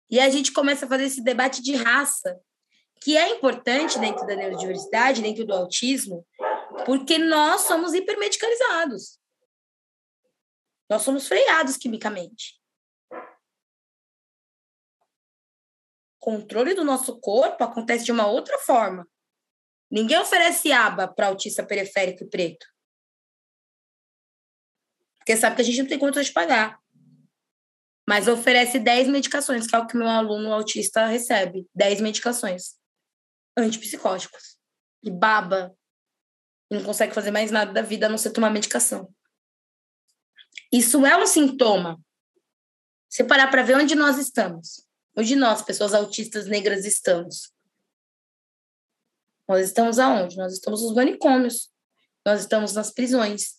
E 0.10 0.20
a 0.20 0.30
gente 0.30 0.52
começa 0.52 0.86
a 0.86 0.90
fazer 0.90 1.06
esse 1.06 1.22
debate 1.22 1.62
de 1.62 1.76
raça, 1.76 2.40
que 3.02 3.18
é 3.18 3.30
importante 3.30 4.00
dentro 4.00 4.26
da 4.26 4.36
neurodiversidade, 4.36 5.22
dentro 5.22 5.46
do 5.46 5.54
autismo, 5.54 6.26
porque 6.86 7.18
nós 7.18 7.62
somos 7.62 7.94
hipermedicalizados. 7.94 9.20
Nós 10.90 11.02
somos 11.02 11.28
freados 11.28 11.78
quimicamente. 11.78 12.58
controle 16.28 16.74
do 16.74 16.84
nosso 16.84 17.22
corpo 17.22 17.64
acontece 17.64 18.04
de 18.04 18.12
uma 18.12 18.28
outra 18.28 18.60
forma. 18.60 19.08
Ninguém 19.90 20.20
oferece 20.20 20.74
aba 20.74 21.08
para 21.08 21.28
autista 21.28 21.66
periférico 21.66 22.26
e 22.26 22.30
preto. 22.30 22.68
Porque 25.20 25.38
sabe 25.38 25.56
que 25.56 25.62
a 25.62 25.66
gente 25.66 25.82
não 25.82 25.88
tem 25.88 25.98
conta 25.98 26.22
de 26.22 26.34
pagar. 26.34 26.82
Mas 28.06 28.28
oferece 28.28 28.78
10 28.78 29.08
medicações, 29.08 29.68
que 29.68 29.74
é 29.74 29.80
o 29.80 29.88
que 29.88 29.96
meu 29.96 30.10
aluno 30.10 30.52
autista 30.52 31.06
recebe. 31.06 31.66
10 31.74 32.02
medicações 32.02 32.76
antipsicóticos. 33.58 34.58
E 35.02 35.10
baba. 35.10 35.74
E 36.70 36.76
não 36.76 36.84
consegue 36.84 37.14
fazer 37.14 37.32
mais 37.32 37.52
nada 37.52 37.72
da 37.72 37.82
vida 37.82 38.08
a 38.08 38.10
não 38.10 38.18
ser 38.18 38.32
tomar 38.32 38.50
medicação. 38.50 39.10
Isso 40.72 41.06
é 41.06 41.18
um 41.18 41.26
sintoma. 41.26 42.00
Se 43.10 43.24
parar 43.24 43.50
para 43.50 43.64
ver 43.64 43.78
onde 43.78 43.96
nós 43.96 44.18
estamos. 44.18 44.86
Onde 45.16 45.36
nós, 45.36 45.62
pessoas 45.62 45.94
autistas 45.94 46.46
negras, 46.46 46.86
estamos? 46.86 47.52
Nós 49.48 49.66
estamos 49.66 49.98
aonde? 49.98 50.36
Nós 50.36 50.54
estamos 50.54 50.82
nos 50.82 50.94
manicômios, 50.94 51.70
nós 52.26 52.42
estamos 52.42 52.74
nas 52.74 52.92
prisões, 52.92 53.56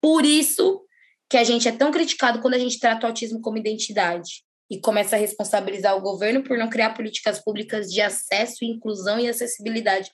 Por 0.00 0.24
isso 0.24 0.84
que 1.28 1.36
a 1.36 1.44
gente 1.44 1.68
é 1.68 1.72
tão 1.72 1.92
criticado 1.92 2.40
quando 2.40 2.54
a 2.54 2.58
gente 2.58 2.80
trata 2.80 3.06
o 3.06 3.08
autismo 3.08 3.40
como 3.40 3.56
identidade 3.56 4.44
e 4.68 4.80
começa 4.80 5.14
a 5.14 5.18
responsabilizar 5.18 5.96
o 5.96 6.00
governo 6.00 6.42
por 6.42 6.58
não 6.58 6.68
criar 6.68 6.94
políticas 6.94 7.38
públicas 7.38 7.88
de 7.88 8.00
acesso, 8.00 8.64
inclusão 8.64 9.20
e 9.20 9.28
acessibilidade. 9.28 10.10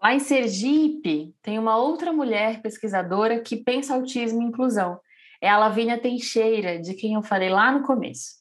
Lá 0.00 0.14
em 0.14 0.20
Sergipe, 0.20 1.34
tem 1.42 1.58
uma 1.58 1.76
outra 1.76 2.12
mulher 2.12 2.62
pesquisadora 2.62 3.40
que 3.40 3.56
pensa 3.56 3.94
autismo 3.94 4.42
e 4.42 4.46
inclusão. 4.46 5.00
É 5.40 5.48
a 5.48 5.58
Lavínia 5.58 6.00
Teixeira, 6.00 6.78
de 6.80 6.94
quem 6.94 7.14
eu 7.14 7.22
falei 7.22 7.48
lá 7.48 7.72
no 7.72 7.84
começo. 7.84 8.38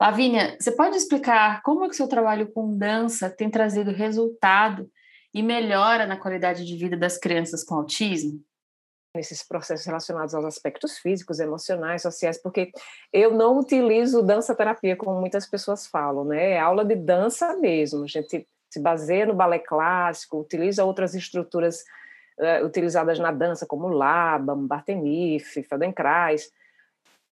Lavínia, 0.00 0.56
você 0.58 0.70
pode 0.72 0.96
explicar 0.96 1.62
como 1.62 1.84
é 1.84 1.88
que 1.88 1.96
seu 1.96 2.08
trabalho 2.08 2.50
com 2.52 2.76
dança 2.76 3.30
tem 3.30 3.50
trazido 3.50 3.90
resultado 3.90 4.90
e 5.32 5.42
melhora 5.42 6.06
na 6.06 6.16
qualidade 6.16 6.64
de 6.64 6.76
vida 6.76 6.96
das 6.96 7.18
crianças 7.18 7.62
com 7.64 7.74
autismo? 7.74 8.42
nesses 9.16 9.42
processos 9.42 9.86
relacionados 9.86 10.34
aos 10.34 10.44
aspectos 10.44 10.98
físicos, 10.98 11.40
emocionais, 11.40 12.02
sociais, 12.02 12.40
porque 12.40 12.70
eu 13.12 13.34
não 13.34 13.58
utilizo 13.58 14.22
dança 14.22 14.54
terapia 14.54 14.94
como 14.94 15.18
muitas 15.18 15.46
pessoas 15.48 15.86
falam, 15.86 16.24
né? 16.24 16.50
É 16.50 16.60
aula 16.60 16.84
de 16.84 16.94
dança 16.94 17.56
mesmo. 17.56 18.06
Gente 18.06 18.46
se 18.76 18.80
baseia 18.80 19.24
no 19.24 19.34
balé 19.34 19.58
clássico, 19.58 20.38
utiliza 20.38 20.84
outras 20.84 21.14
estruturas 21.14 21.82
uh, 22.38 22.64
utilizadas 22.64 23.18
na 23.18 23.32
dança, 23.32 23.66
como 23.66 23.88
Laban, 23.88 24.66
Bartemif, 24.66 25.62
Feldenkrais, 25.62 26.52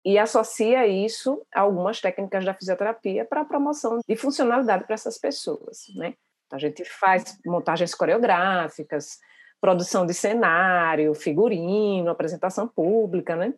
e 0.04 0.18
associa 0.18 0.86
isso 0.86 1.46
a 1.54 1.60
algumas 1.60 2.00
técnicas 2.00 2.44
da 2.44 2.54
fisioterapia 2.54 3.24
para 3.24 3.42
a 3.42 3.44
promoção 3.44 4.00
de 4.06 4.16
funcionalidade 4.16 4.84
para 4.84 4.94
essas 4.94 5.16
pessoas, 5.16 5.84
né? 5.94 6.14
Então, 6.46 6.56
a 6.56 6.60
gente 6.60 6.84
faz 6.84 7.38
montagens 7.46 7.94
coreográficas, 7.94 9.18
produção 9.60 10.06
de 10.06 10.14
cenário, 10.14 11.14
figurino, 11.14 12.10
apresentação 12.10 12.66
pública, 12.66 13.36
né? 13.36 13.54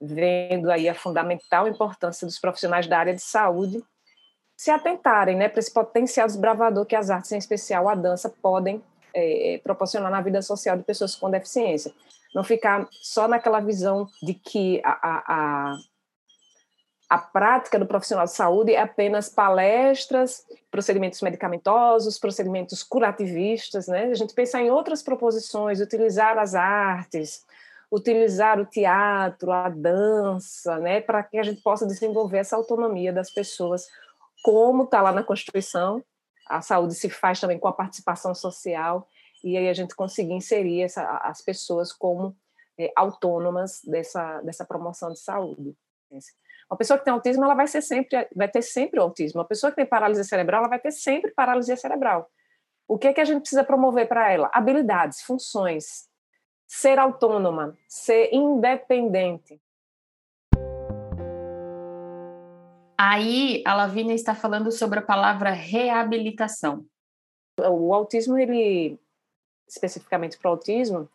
Vendo 0.00 0.70
aí 0.70 0.86
a 0.86 0.94
fundamental 0.94 1.66
importância 1.66 2.26
dos 2.26 2.38
profissionais 2.38 2.86
da 2.86 2.98
área 2.98 3.14
de 3.14 3.22
saúde 3.22 3.82
se 4.56 4.70
atentarem, 4.70 5.36
né, 5.36 5.48
para 5.48 5.60
esse 5.60 5.72
potencial 5.72 6.26
desbravador 6.26 6.86
que 6.86 6.96
as 6.96 7.10
artes, 7.10 7.32
em 7.32 7.38
especial 7.38 7.88
a 7.88 7.94
dança, 7.94 8.32
podem 8.42 8.82
é, 9.12 9.60
proporcionar 9.62 10.10
na 10.10 10.20
vida 10.20 10.40
social 10.42 10.76
de 10.76 10.84
pessoas 10.84 11.14
com 11.16 11.30
deficiência. 11.30 11.92
Não 12.34 12.42
ficar 12.42 12.88
só 12.90 13.28
naquela 13.28 13.60
visão 13.60 14.08
de 14.22 14.34
que 14.34 14.80
a, 14.84 14.90
a, 14.90 15.24
a 15.28 15.76
a 17.08 17.18
prática 17.18 17.78
do 17.78 17.86
profissional 17.86 18.24
de 18.24 18.32
saúde 18.32 18.72
é 18.72 18.80
apenas 18.80 19.28
palestras, 19.28 20.44
procedimentos 20.70 21.20
medicamentosos, 21.20 22.18
procedimentos 22.18 22.82
curativistas, 22.82 23.86
né? 23.86 24.06
A 24.06 24.14
gente 24.14 24.34
pensar 24.34 24.62
em 24.62 24.70
outras 24.70 25.02
proposições, 25.02 25.80
utilizar 25.80 26.38
as 26.38 26.54
artes, 26.54 27.44
utilizar 27.92 28.58
o 28.58 28.66
teatro, 28.66 29.52
a 29.52 29.68
dança, 29.68 30.78
né, 30.78 31.00
para 31.00 31.22
que 31.22 31.38
a 31.38 31.42
gente 31.44 31.62
possa 31.62 31.86
desenvolver 31.86 32.38
essa 32.38 32.56
autonomia 32.56 33.12
das 33.12 33.30
pessoas, 33.30 33.86
como 34.44 34.84
está 34.84 35.00
lá 35.00 35.10
na 35.10 35.24
Constituição. 35.24 36.04
A 36.46 36.60
saúde 36.60 36.94
se 36.94 37.08
faz 37.08 37.40
também 37.40 37.58
com 37.58 37.66
a 37.66 37.72
participação 37.72 38.34
social 38.34 39.08
e 39.42 39.56
aí 39.56 39.70
a 39.70 39.72
gente 39.72 39.96
conseguir 39.96 40.34
inserir 40.34 40.82
essa, 40.82 41.02
as 41.22 41.40
pessoas 41.40 41.90
como 41.90 42.36
é, 42.78 42.92
autônomas 42.94 43.80
dessa, 43.82 44.42
dessa 44.42 44.62
promoção 44.66 45.10
de 45.10 45.18
saúde. 45.18 45.74
Uma 46.70 46.76
pessoa 46.76 46.98
que 46.98 47.04
tem 47.04 47.12
autismo, 47.12 47.42
ela 47.42 47.54
vai 47.54 47.66
ser 47.66 47.80
sempre, 47.80 48.28
vai 48.36 48.48
ter 48.48 48.60
sempre 48.60 49.00
o 49.00 49.02
autismo. 49.02 49.40
Uma 49.40 49.48
pessoa 49.48 49.70
que 49.70 49.76
tem 49.76 49.86
paralisia 49.86 50.24
cerebral, 50.24 50.60
ela 50.60 50.68
vai 50.68 50.78
ter 50.78 50.92
sempre 50.92 51.30
paralisia 51.30 51.76
cerebral. 51.76 52.30
O 52.86 52.98
que 52.98 53.08
é 53.08 53.14
que 53.14 53.20
a 53.22 53.24
gente 53.24 53.40
precisa 53.40 53.64
promover 53.64 54.06
para 54.06 54.30
ela? 54.30 54.50
Habilidades, 54.52 55.22
funções, 55.22 56.06
ser 56.66 56.98
autônoma, 56.98 57.74
ser 57.88 58.28
independente. 58.30 59.58
Aí 62.96 63.62
a 63.66 63.74
Lavínia 63.74 64.14
está 64.14 64.34
falando 64.34 64.70
sobre 64.70 64.98
a 64.98 65.02
palavra 65.02 65.50
reabilitação. 65.50 66.84
O 67.58 67.94
autismo, 67.94 68.38
ele 68.38 68.98
especificamente 69.66 70.38
para 70.38 70.50
o 70.50 70.52
autismo, 70.52 71.08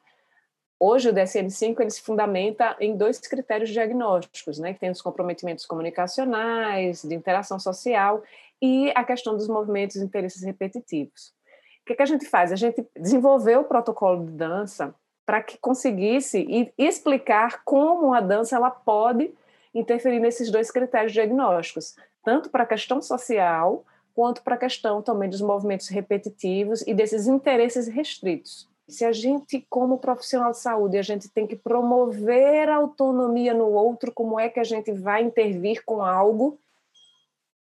Hoje 0.82 1.10
o 1.10 1.14
DSM-5 1.14 1.82
ele 1.82 1.90
se 1.90 2.02
fundamenta 2.02 2.78
em 2.80 2.96
dois 2.96 3.20
critérios 3.20 3.70
diagnósticos, 3.70 4.58
né, 4.58 4.74
que 4.74 4.80
tem 4.80 4.90
os 4.90 5.02
comprometimentos 5.02 5.66
comunicacionais, 5.66 7.02
de 7.04 7.14
interação 7.14 7.60
social 7.60 8.24
e 8.62 8.90
a 8.96 9.04
questão 9.04 9.36
dos 9.36 9.50
movimentos 9.50 9.98
e 9.98 10.04
interesses 10.04 10.42
repetitivos. 10.42 11.34
O 11.82 11.86
que, 11.88 11.96
que 11.96 12.02
a 12.02 12.06
gente 12.06 12.26
faz? 12.26 12.54
A 12.54 12.56
gente 12.56 12.88
desenvolveu 12.98 13.62
o 13.62 13.66
protocolo 13.66 14.26
de 14.26 14.32
dança 14.32 14.96
para 15.26 15.44
que 15.44 15.58
conseguisse 15.58 16.72
explicar 16.78 17.62
como 17.66 18.14
a 18.14 18.22
dança 18.22 18.56
ela 18.56 18.72
pode 18.72 19.34
interferir 19.74 20.20
nesses 20.20 20.50
dois 20.52 20.72
critérios 20.72 21.14
diagnósticos, 21.14 21.96
tanto 22.24 22.50
para 22.50 22.64
a 22.64 22.68
questão 22.68 23.02
social 23.02 23.86
quanto 24.14 24.42
para 24.44 24.56
a 24.56 24.58
questão 24.58 25.02
também 25.02 25.30
dos 25.30 25.42
movimentos 25.42 25.88
repetitivos 25.88 26.82
e 26.86 26.94
desses 26.94 27.28
interesses 27.28 27.88
restritos. 27.88 28.68
Se 28.88 29.06
a 29.06 29.12
gente, 29.12 29.66
como 29.70 30.00
profissional 30.00 30.52
de 30.52 30.58
saúde, 30.58 30.98
a 30.98 31.02
gente 31.04 31.30
tem 31.30 31.46
que 31.46 31.56
promover 31.56 32.68
a 32.70 32.78
autonomia 32.78 33.54
no 33.54 33.68
outro, 33.72 34.12
como 34.12 34.40
é 34.40 34.50
que 34.50 34.60
a 34.60 34.64
gente 34.64 34.92
vai 34.92 35.22
intervir 35.22 35.86
com 35.86 36.02
algo 36.02 36.60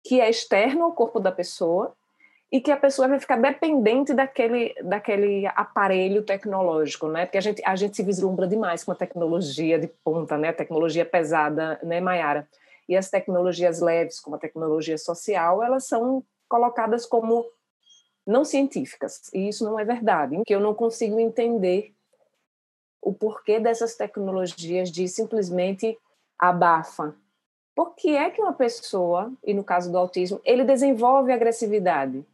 que 0.04 0.22
é 0.22 0.30
externo 0.30 0.86
ao 0.86 0.93
corpo 0.93 1.20
da 1.20 1.32
pessoa 1.32 1.97
e 2.52 2.62
que 2.62 2.72
a 2.72 2.78
pessoa 2.78 3.08
vai 3.08 3.20
ficar 3.20 3.38
dependente 3.38 4.14
daquele, 4.14 4.74
daquele 4.82 5.46
aparelho 5.48 6.24
tecnológico, 6.24 7.08
né? 7.10 7.26
Porque 7.26 7.38
a 7.38 7.42
gente, 7.42 7.62
a 7.66 7.76
gente 7.76 7.96
se 7.96 8.04
vislumbra 8.04 8.48
demais 8.48 8.84
com 8.84 8.92
a 8.92 8.96
tecnologia 8.96 9.78
de 9.78 9.88
ponta, 9.88 10.38
né? 10.38 10.50
A 10.50 10.54
tecnologia 10.54 11.06
pesada, 11.06 11.80
né, 11.84 12.00
Mayara? 12.00 12.48
E 12.88 12.96
as 12.96 13.10
tecnologias 13.10 13.82
leves, 13.82 14.20
como 14.20 14.38
a 14.38 14.40
tecnologia 14.40 14.98
social, 14.98 15.62
elas 15.62 15.88
são 15.88 16.24
colocadas 16.48 17.06
como 17.06 17.46
não 18.26 18.44
científicas, 18.44 19.30
e 19.34 19.48
isso 19.48 19.64
não 19.64 19.80
é 19.80 19.86
verdade, 19.86 20.42
que 20.46 20.54
eu 20.54 20.60
não 20.60 20.74
consigo 20.74 21.18
entender 21.18 21.94
o 23.02 23.14
porquê 23.14 23.58
dessas 23.58 23.96
tecnologias 23.96 24.92
de 24.92 25.08
simplesmente 25.08 25.98
abafa. 26.38 27.16
Por 27.74 27.96
que 27.96 28.18
é 28.18 28.30
que 28.30 28.42
uma 28.42 28.54
pessoa, 28.54 29.32
e 29.46 29.54
no 29.54 29.64
caso 29.64 29.90
do 29.92 29.98
autismo, 29.98 30.42
ele 30.44 30.66
desenvolve 30.66 31.32
agressividade? 31.32 32.26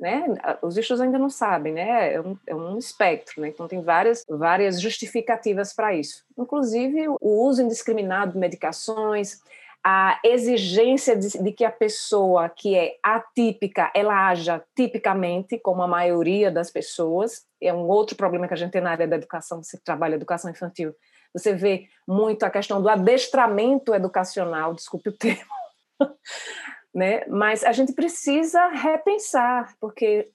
Né? 0.00 0.24
Os 0.62 0.78
estudos 0.78 1.02
ainda 1.02 1.18
não 1.18 1.28
sabem, 1.28 1.74
né? 1.74 2.14
É 2.14 2.20
um, 2.22 2.36
é 2.46 2.54
um 2.54 2.78
espectro, 2.78 3.42
né? 3.42 3.48
Então 3.48 3.68
tem 3.68 3.82
várias, 3.82 4.24
várias 4.26 4.80
justificativas 4.80 5.74
para 5.74 5.94
isso. 5.94 6.24
Inclusive 6.38 7.06
o 7.20 7.44
uso 7.46 7.60
indiscriminado 7.60 8.32
de 8.32 8.38
medicações, 8.38 9.42
a 9.84 10.18
exigência 10.24 11.14
de, 11.16 11.42
de, 11.42 11.52
que 11.52 11.64
a 11.64 11.70
pessoa 11.70 12.48
que 12.48 12.76
é 12.76 12.96
atípica 13.02 13.90
ela 13.94 14.28
haja 14.28 14.62
tipicamente, 14.74 15.58
como 15.58 15.82
a 15.82 15.88
maioria 15.88 16.50
das 16.50 16.70
pessoas. 16.70 17.46
É 17.60 17.72
um 17.72 17.86
outro 17.86 18.16
problema 18.16 18.48
que 18.48 18.54
a 18.54 18.56
gente 18.56 18.72
tem 18.72 18.80
na 18.80 18.92
área 18.92 19.06
da 19.06 19.16
educação, 19.16 19.62
você 19.62 19.78
trabalha 19.78 20.14
educação 20.14 20.50
infantil. 20.50 20.94
Você 21.34 21.52
vê 21.54 21.86
muito 22.08 22.42
a 22.44 22.50
questão 22.50 22.82
do 22.82 22.88
adestramento 22.88 23.94
educacional, 23.94 24.74
desculpe 24.74 25.10
o 25.10 25.16
termo, 25.16 25.52
né? 26.94 27.24
Mas 27.26 27.64
a 27.64 27.72
gente 27.72 27.92
precisa 27.92 28.68
repensar, 28.68 29.74
porque 29.80 30.30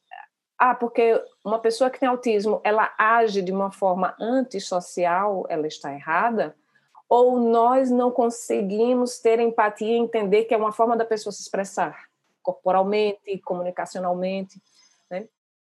ah, 0.58 0.74
porque 0.74 1.22
uma 1.44 1.60
pessoa 1.60 1.90
que 1.90 2.00
tem 2.00 2.08
autismo, 2.08 2.62
ela 2.64 2.94
age 2.98 3.42
de 3.42 3.52
uma 3.52 3.72
forma 3.72 4.16
antissocial, 4.20 5.46
ela 5.50 5.68
está 5.68 5.94
errada 5.94 6.56
ou 7.08 7.40
nós 7.40 7.92
não 7.92 8.12
conseguimos 8.12 9.20
ter 9.20 9.40
empatia 9.40 9.88
e 9.88 9.98
entender 9.98 10.46
que 10.46 10.54
é 10.54 10.58
uma 10.58 10.72
forma 10.72 10.98
da 10.98 11.06
pessoa 11.06 11.32
se 11.32 11.42
expressar 11.42 12.06
corporalmente, 12.42 13.40
comunicacionalmente. 13.44 14.62
Né? 15.10 15.28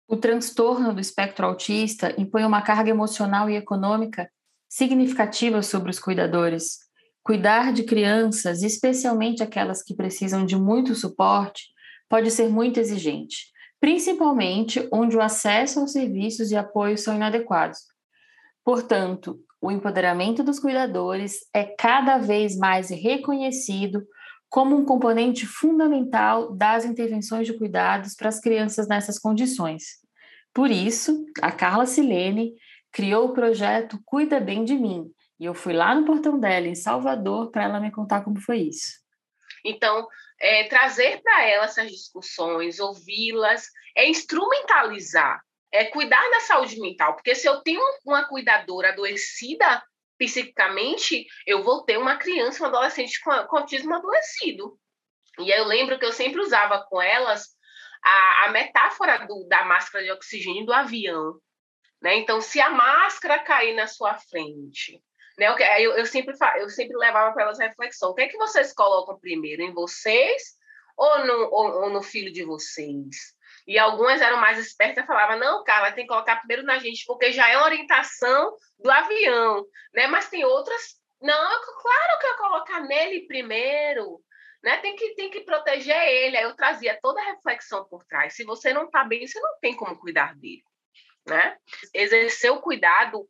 O 0.09 0.17
transtorno 0.17 0.93
do 0.93 1.01
espectro 1.01 1.47
autista 1.47 2.15
impõe 2.21 2.45
uma 2.45 2.63
carga 2.63 2.91
emocional 2.91 3.51
e 3.51 3.57
econômica 3.57 4.31
significativa 4.69 5.63
sobre 5.63 5.91
os 5.91 5.99
cuidadores. 5.99 6.86
Cuidar 7.27 7.73
de 7.73 7.83
crianças, 7.83 8.63
especialmente 8.63 9.43
aquelas 9.43 9.83
que 9.83 9.97
precisam 9.97 10.47
de 10.47 10.55
muito 10.55 10.95
suporte, 10.95 11.65
pode 12.09 12.31
ser 12.31 12.49
muito 12.49 12.79
exigente, 12.79 13.47
principalmente 13.81 14.89
onde 14.93 15.17
o 15.17 15.21
acesso 15.21 15.81
aos 15.81 15.91
serviços 15.91 16.53
e 16.53 16.57
apoio 16.57 16.97
são 16.97 17.17
inadequados. 17.17 17.81
Portanto, 18.65 19.41
o 19.61 19.73
empoderamento 19.73 20.45
dos 20.45 20.61
cuidadores 20.61 21.41
é 21.53 21.65
cada 21.65 22.17
vez 22.17 22.57
mais 22.57 22.91
reconhecido 22.91 24.07
como 24.49 24.77
um 24.77 24.85
componente 24.85 25.47
fundamental 25.47 26.55
das 26.55 26.85
intervenções 26.85 27.45
de 27.45 27.59
cuidados 27.59 28.15
para 28.15 28.29
as 28.29 28.39
crianças 28.39 28.87
nessas 28.87 29.19
condições. 29.19 29.83
Por 30.55 30.71
isso, 30.71 31.25
a 31.43 31.51
Carla 31.51 31.87
Silene 31.87 32.53
criou 32.93 33.27
o 33.27 33.33
projeto 33.33 33.99
Cuida 34.05 34.39
Bem 34.39 34.65
de 34.65 34.77
Mim, 34.77 35.11
e 35.39 35.45
eu 35.45 35.55
fui 35.55 35.73
lá 35.73 35.95
no 35.95 36.05
portão 36.05 36.39
dela, 36.39 36.67
em 36.67 36.75
Salvador, 36.75 37.51
para 37.51 37.65
ela 37.65 37.81
me 37.81 37.91
contar 37.91 38.23
como 38.23 38.41
foi 38.41 38.59
isso. 38.59 39.01
Então, 39.65 40.07
é, 40.41 40.65
trazer 40.69 41.21
para 41.23 41.45
ela 41.45 41.65
essas 41.65 41.91
discussões, 41.91 42.79
ouvi-las, 42.79 43.67
é 43.97 44.09
instrumentalizar 44.09 45.41
é 45.73 45.85
cuidar 45.87 46.23
da 46.31 46.41
saúde 46.41 46.81
mental, 46.81 47.15
porque 47.15 47.35
se 47.35 47.47
eu 47.47 47.61
tenho 47.61 47.81
uma 48.05 48.25
cuidadora 48.27 48.91
adoecida 48.91 49.83
psiquicamente, 50.19 51.27
eu 51.47 51.63
vou 51.63 51.85
ter 51.85 51.99
uma 51.99 52.17
criança, 52.17 52.65
um 52.65 52.67
adolescente 52.67 53.21
com, 53.21 53.31
com 53.47 53.59
autismo 53.59 53.95
adoecido. 53.95 54.79
E 55.39 55.51
eu 55.51 55.65
lembro 55.65 55.99
que 55.99 56.07
eu 56.07 56.13
sempre 56.13 56.41
usava 56.41 56.83
com 56.89 57.01
elas 57.03 57.49
a, 58.03 58.45
a 58.47 58.51
metáfora 58.51 59.27
do, 59.27 59.47
da 59.49 59.65
máscara 59.65 60.03
de 60.03 60.11
oxigênio 60.11 60.65
do 60.65 60.73
avião. 60.73 61.39
Né? 62.01 62.17
Então, 62.17 62.41
se 62.41 62.61
a 62.61 62.71
máscara 62.71 63.39
cair 63.41 63.75
na 63.75 63.87
sua 63.87 64.17
frente, 64.19 65.03
né? 65.39 65.55
eu, 65.79 65.93
eu, 65.93 66.07
sempre, 66.07 66.35
eu 66.59 66.69
sempre 66.69 66.97
levava 66.97 67.33
para 67.33 67.45
elas 67.45 67.59
reflexão: 67.59 68.11
o 68.11 68.15
que 68.15 68.23
é 68.23 68.29
que 68.29 68.39
vocês 68.39 68.73
colocam 68.73 69.19
primeiro, 69.19 69.63
em 69.63 69.73
vocês 69.73 70.57
ou 70.97 71.27
no, 71.27 71.35
ou, 71.53 71.83
ou 71.83 71.91
no 71.91 72.03
filho 72.03 72.33
de 72.33 72.45
vocês? 72.45 73.37
E 73.67 73.79
algumas 73.79 74.21
eram 74.21 74.39
mais 74.39 74.59
espertas 74.59 75.03
e 75.03 75.07
falavam, 75.07 75.39
não, 75.39 75.65
Carla, 75.65 75.91
tem 75.91 76.05
que 76.05 76.13
colocar 76.13 76.37
primeiro 76.37 76.63
na 76.63 76.79
gente, 76.79 77.05
porque 77.05 77.33
já 77.33 77.49
é 77.51 77.59
orientação 77.59 78.55
do 78.79 78.91
avião, 78.91 79.65
né? 79.93 80.07
Mas 80.07 80.29
tem 80.29 80.45
outras, 80.45 81.01
não, 81.21 81.61
claro 81.83 82.19
que 82.21 82.27
eu 82.27 82.37
colocar 82.37 82.81
nele 82.81 83.27
primeiro, 83.27 84.21
né? 84.63 84.79
Tem 84.79 84.95
que, 84.95 85.15
tem 85.15 85.31
que 85.31 85.41
proteger 85.41 85.97
ele. 85.97 86.37
Aí 86.37 86.45
eu 86.45 86.55
trazia 86.55 86.99
toda 87.03 87.21
a 87.21 87.25
reflexão 87.25 87.85
por 87.89 88.05
trás. 88.05 88.35
Se 88.35 88.45
você 88.45 88.73
não 88.73 88.85
está 88.85 89.03
bem, 89.03 89.27
você 89.27 89.41
não 89.41 89.59
tem 89.61 89.75
como 89.75 89.99
cuidar 89.99 90.37
dele, 90.37 90.63
né? 91.27 91.57
Exercer 91.93 92.53
o 92.53 92.61
cuidado 92.61 93.29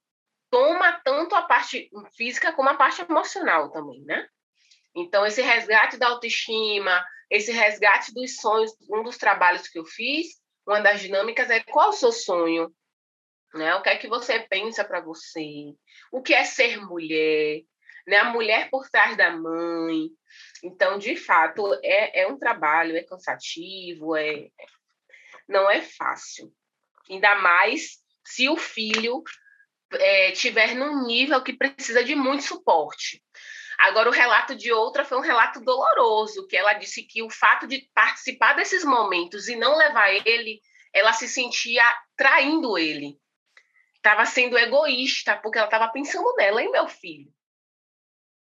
toma 0.57 0.99
tanto 1.05 1.35
a 1.35 1.43
parte 1.43 1.91
física 2.17 2.51
como 2.51 2.71
a 2.71 2.75
parte 2.75 3.03
emocional 3.03 3.71
também, 3.71 4.03
né? 4.07 4.27
Então, 4.95 5.27
esse 5.27 5.43
resgate 5.43 5.99
da 5.99 6.09
autoestima, 6.09 7.05
esse 7.31 7.53
resgate 7.53 8.15
dos 8.15 8.37
sonhos, 8.37 8.73
um 8.89 9.03
dos 9.03 9.19
trabalhos 9.19 9.69
que 9.69 9.79
eu 9.79 9.85
fiz, 9.85 10.41
uma 10.67 10.81
das 10.81 11.03
dinâmicas 11.03 11.51
é 11.51 11.63
qual 11.63 11.91
o 11.91 11.93
seu 11.93 12.11
sonho? 12.11 12.75
Né? 13.53 13.75
O 13.75 13.83
que 13.83 13.91
é 13.91 13.99
que 13.99 14.09
você 14.09 14.41
pensa 14.49 14.83
para 14.83 15.03
você? 15.03 15.75
O 16.11 16.23
que 16.23 16.33
é 16.33 16.43
ser 16.45 16.81
mulher? 16.81 17.61
Né? 18.07 18.17
A 18.17 18.33
mulher 18.33 18.71
por 18.71 18.89
trás 18.89 19.15
da 19.15 19.31
mãe. 19.31 20.09
Então, 20.65 20.97
de 20.97 21.17
fato, 21.17 21.79
é, 21.83 22.23
é 22.23 22.27
um 22.29 22.39
trabalho, 22.39 22.97
é 22.97 23.03
cansativo, 23.03 24.17
é 24.17 24.49
não 25.47 25.71
é 25.71 25.83
fácil. 25.83 26.51
Ainda 27.11 27.35
mais 27.35 27.99
se 28.25 28.49
o 28.49 28.57
filho 28.57 29.23
é, 29.93 30.33
tiver 30.33 30.75
num 30.75 31.07
nível 31.07 31.43
que 31.43 31.53
precisa 31.53 32.03
de 32.03 32.15
muito 32.15 32.43
suporte. 32.43 33.23
Agora, 33.79 34.09
o 34.09 34.13
relato 34.13 34.57
de 34.57 34.73
outra 34.73 35.05
foi 35.05 35.19
um 35.19 35.23
relato 35.23 35.61
doloroso, 35.61 36.47
que 36.47 36.57
ela 36.57 36.73
disse 36.75 37.03
que 37.03 37.23
o 37.23 37.31
fato 37.31 37.67
de 37.67 37.89
participar 37.95 38.55
desses 38.55 38.85
momentos 38.85 39.49
e 39.49 39.57
não 39.57 39.77
levar 39.77 40.11
ele, 40.27 40.61
ela 40.95 41.13
se 41.13 41.29
sentia 41.29 41.85
traindo 42.17 42.79
ele. 42.79 43.19
Estava 43.97 44.25
sendo 44.25 44.57
egoísta, 44.57 45.37
porque 45.37 45.59
ela 45.59 45.67
estava 45.67 45.89
pensando 45.89 46.35
nela, 46.37 46.63
hein, 46.63 46.71
meu 46.71 46.89
filho? 46.89 47.31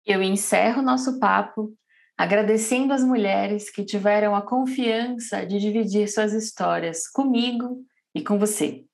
Eu 0.04 0.22
encerro 0.22 0.82
nosso 0.82 1.20
papo 1.20 1.72
agradecendo 2.16 2.92
as 2.92 3.04
mulheres 3.04 3.70
que 3.70 3.84
tiveram 3.84 4.34
a 4.34 4.42
confiança 4.42 5.46
de 5.46 5.58
dividir 5.58 6.08
suas 6.08 6.32
histórias 6.32 7.08
comigo 7.08 7.84
e 8.14 8.22
com 8.22 8.38
você. 8.38 8.84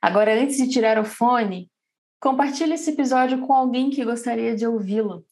Agora, 0.00 0.40
antes 0.40 0.56
de 0.56 0.68
tirar 0.68 0.98
o 0.98 1.04
fone, 1.04 1.68
compartilhe 2.20 2.74
esse 2.74 2.90
episódio 2.90 3.40
com 3.40 3.52
alguém 3.52 3.90
que 3.90 4.04
gostaria 4.04 4.54
de 4.54 4.64
ouvi-lo. 4.66 5.24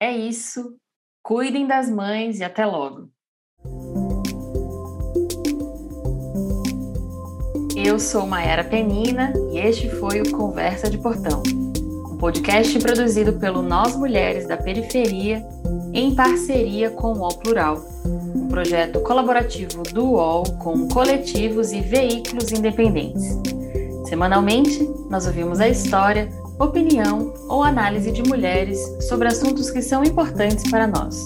É 0.00 0.14
isso. 0.14 0.76
Cuidem 1.22 1.66
das 1.66 1.90
mães 1.90 2.38
e 2.38 2.44
até 2.44 2.66
logo. 2.66 3.10
Eu 7.74 7.98
sou 7.98 8.26
Mayara 8.26 8.64
Penina 8.64 9.32
e 9.52 9.58
este 9.58 9.88
foi 9.88 10.20
o 10.20 10.32
Conversa 10.32 10.90
de 10.90 10.98
Portão, 10.98 11.42
um 12.12 12.18
podcast 12.18 12.78
produzido 12.80 13.38
pelo 13.38 13.62
Nós 13.62 13.96
Mulheres 13.96 14.46
da 14.46 14.56
Periferia 14.56 15.42
em 15.94 16.14
parceria 16.14 16.90
com 16.90 17.12
o 17.12 17.18
UOL 17.20 17.38
Plural, 17.38 17.82
um 18.04 18.48
projeto 18.48 19.00
colaborativo 19.00 19.82
do 19.84 20.12
UOL 20.12 20.44
com 20.58 20.86
coletivos 20.88 21.72
e 21.72 21.80
veículos 21.80 22.52
independentes. 22.52 23.57
Semanalmente, 24.08 24.88
nós 25.10 25.26
ouvimos 25.26 25.60
a 25.60 25.68
história 25.68 26.30
opinião 26.58 27.34
ou 27.46 27.62
análise 27.62 28.10
de 28.10 28.22
mulheres 28.22 28.78
sobre 29.06 29.28
assuntos 29.28 29.70
que 29.70 29.82
são 29.82 30.02
importantes 30.02 30.68
para 30.70 30.86
nós. 30.86 31.22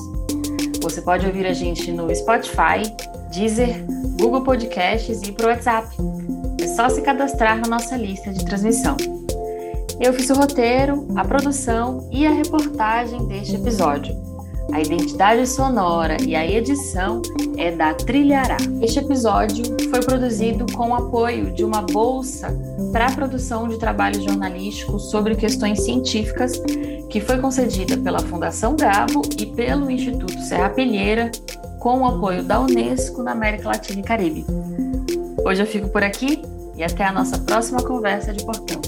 Você 0.83 1.01
pode 1.01 1.25
ouvir 1.25 1.47
a 1.47 1.53
gente 1.53 1.93
no 1.93 2.13
Spotify, 2.13 2.83
Deezer, 3.33 3.85
Google 4.19 4.43
Podcasts 4.43 5.23
e 5.23 5.31
pro 5.31 5.47
WhatsApp. 5.47 5.97
É 6.61 6.67
só 6.67 6.89
se 6.89 7.03
cadastrar 7.03 7.61
na 7.61 7.69
nossa 7.69 7.97
lista 7.97 8.33
de 8.33 8.45
transmissão. 8.45 8.97
Eu 10.01 10.13
fiz 10.13 10.29
o 10.31 10.35
roteiro, 10.35 11.07
a 11.15 11.25
produção 11.25 12.09
e 12.11 12.27
a 12.27 12.33
reportagem 12.33 13.25
deste 13.29 13.55
episódio. 13.55 14.32
A 14.71 14.81
identidade 14.81 15.47
sonora 15.49 16.17
e 16.23 16.37
a 16.37 16.47
edição 16.47 17.21
é 17.57 17.71
da 17.71 17.93
Trilhará. 17.95 18.57
Este 18.81 19.01
episódio 19.01 19.65
foi 19.91 20.01
produzido 20.01 20.67
com 20.73 20.91
o 20.91 20.95
apoio 20.95 21.53
de 21.53 21.65
uma 21.65 21.83
bolsa 21.83 22.57
para 22.93 23.07
a 23.07 23.13
produção 23.13 23.67
de 23.69 23.79
trabalhos 23.79 24.23
jornalísticos 24.23 25.11
sobre 25.11 25.35
questões 25.35 25.83
científicas 25.83 26.53
que 27.11 27.21
foi 27.21 27.39
concedida 27.39 27.97
pela 27.97 28.21
Fundação 28.21 28.77
Gabo 28.77 29.23
e 29.39 29.47
pelo 29.47 29.91
Instituto 29.91 30.39
Serra 30.41 30.71
Pilheira, 30.71 31.31
com 31.81 32.01
o 32.01 32.07
apoio 32.07 32.43
da 32.43 32.61
Unesco 32.61 33.23
na 33.23 33.33
América 33.33 33.69
Latina 33.69 34.01
e 34.01 34.03
Caribe. 34.05 34.47
Hoje 35.45 35.63
eu 35.63 35.67
fico 35.67 35.89
por 35.89 36.03
aqui 36.03 36.41
e 36.77 36.85
até 36.85 37.05
a 37.05 37.13
nossa 37.13 37.39
próxima 37.39 37.83
conversa 37.83 38.33
de 38.33 38.45
portão. 38.45 38.81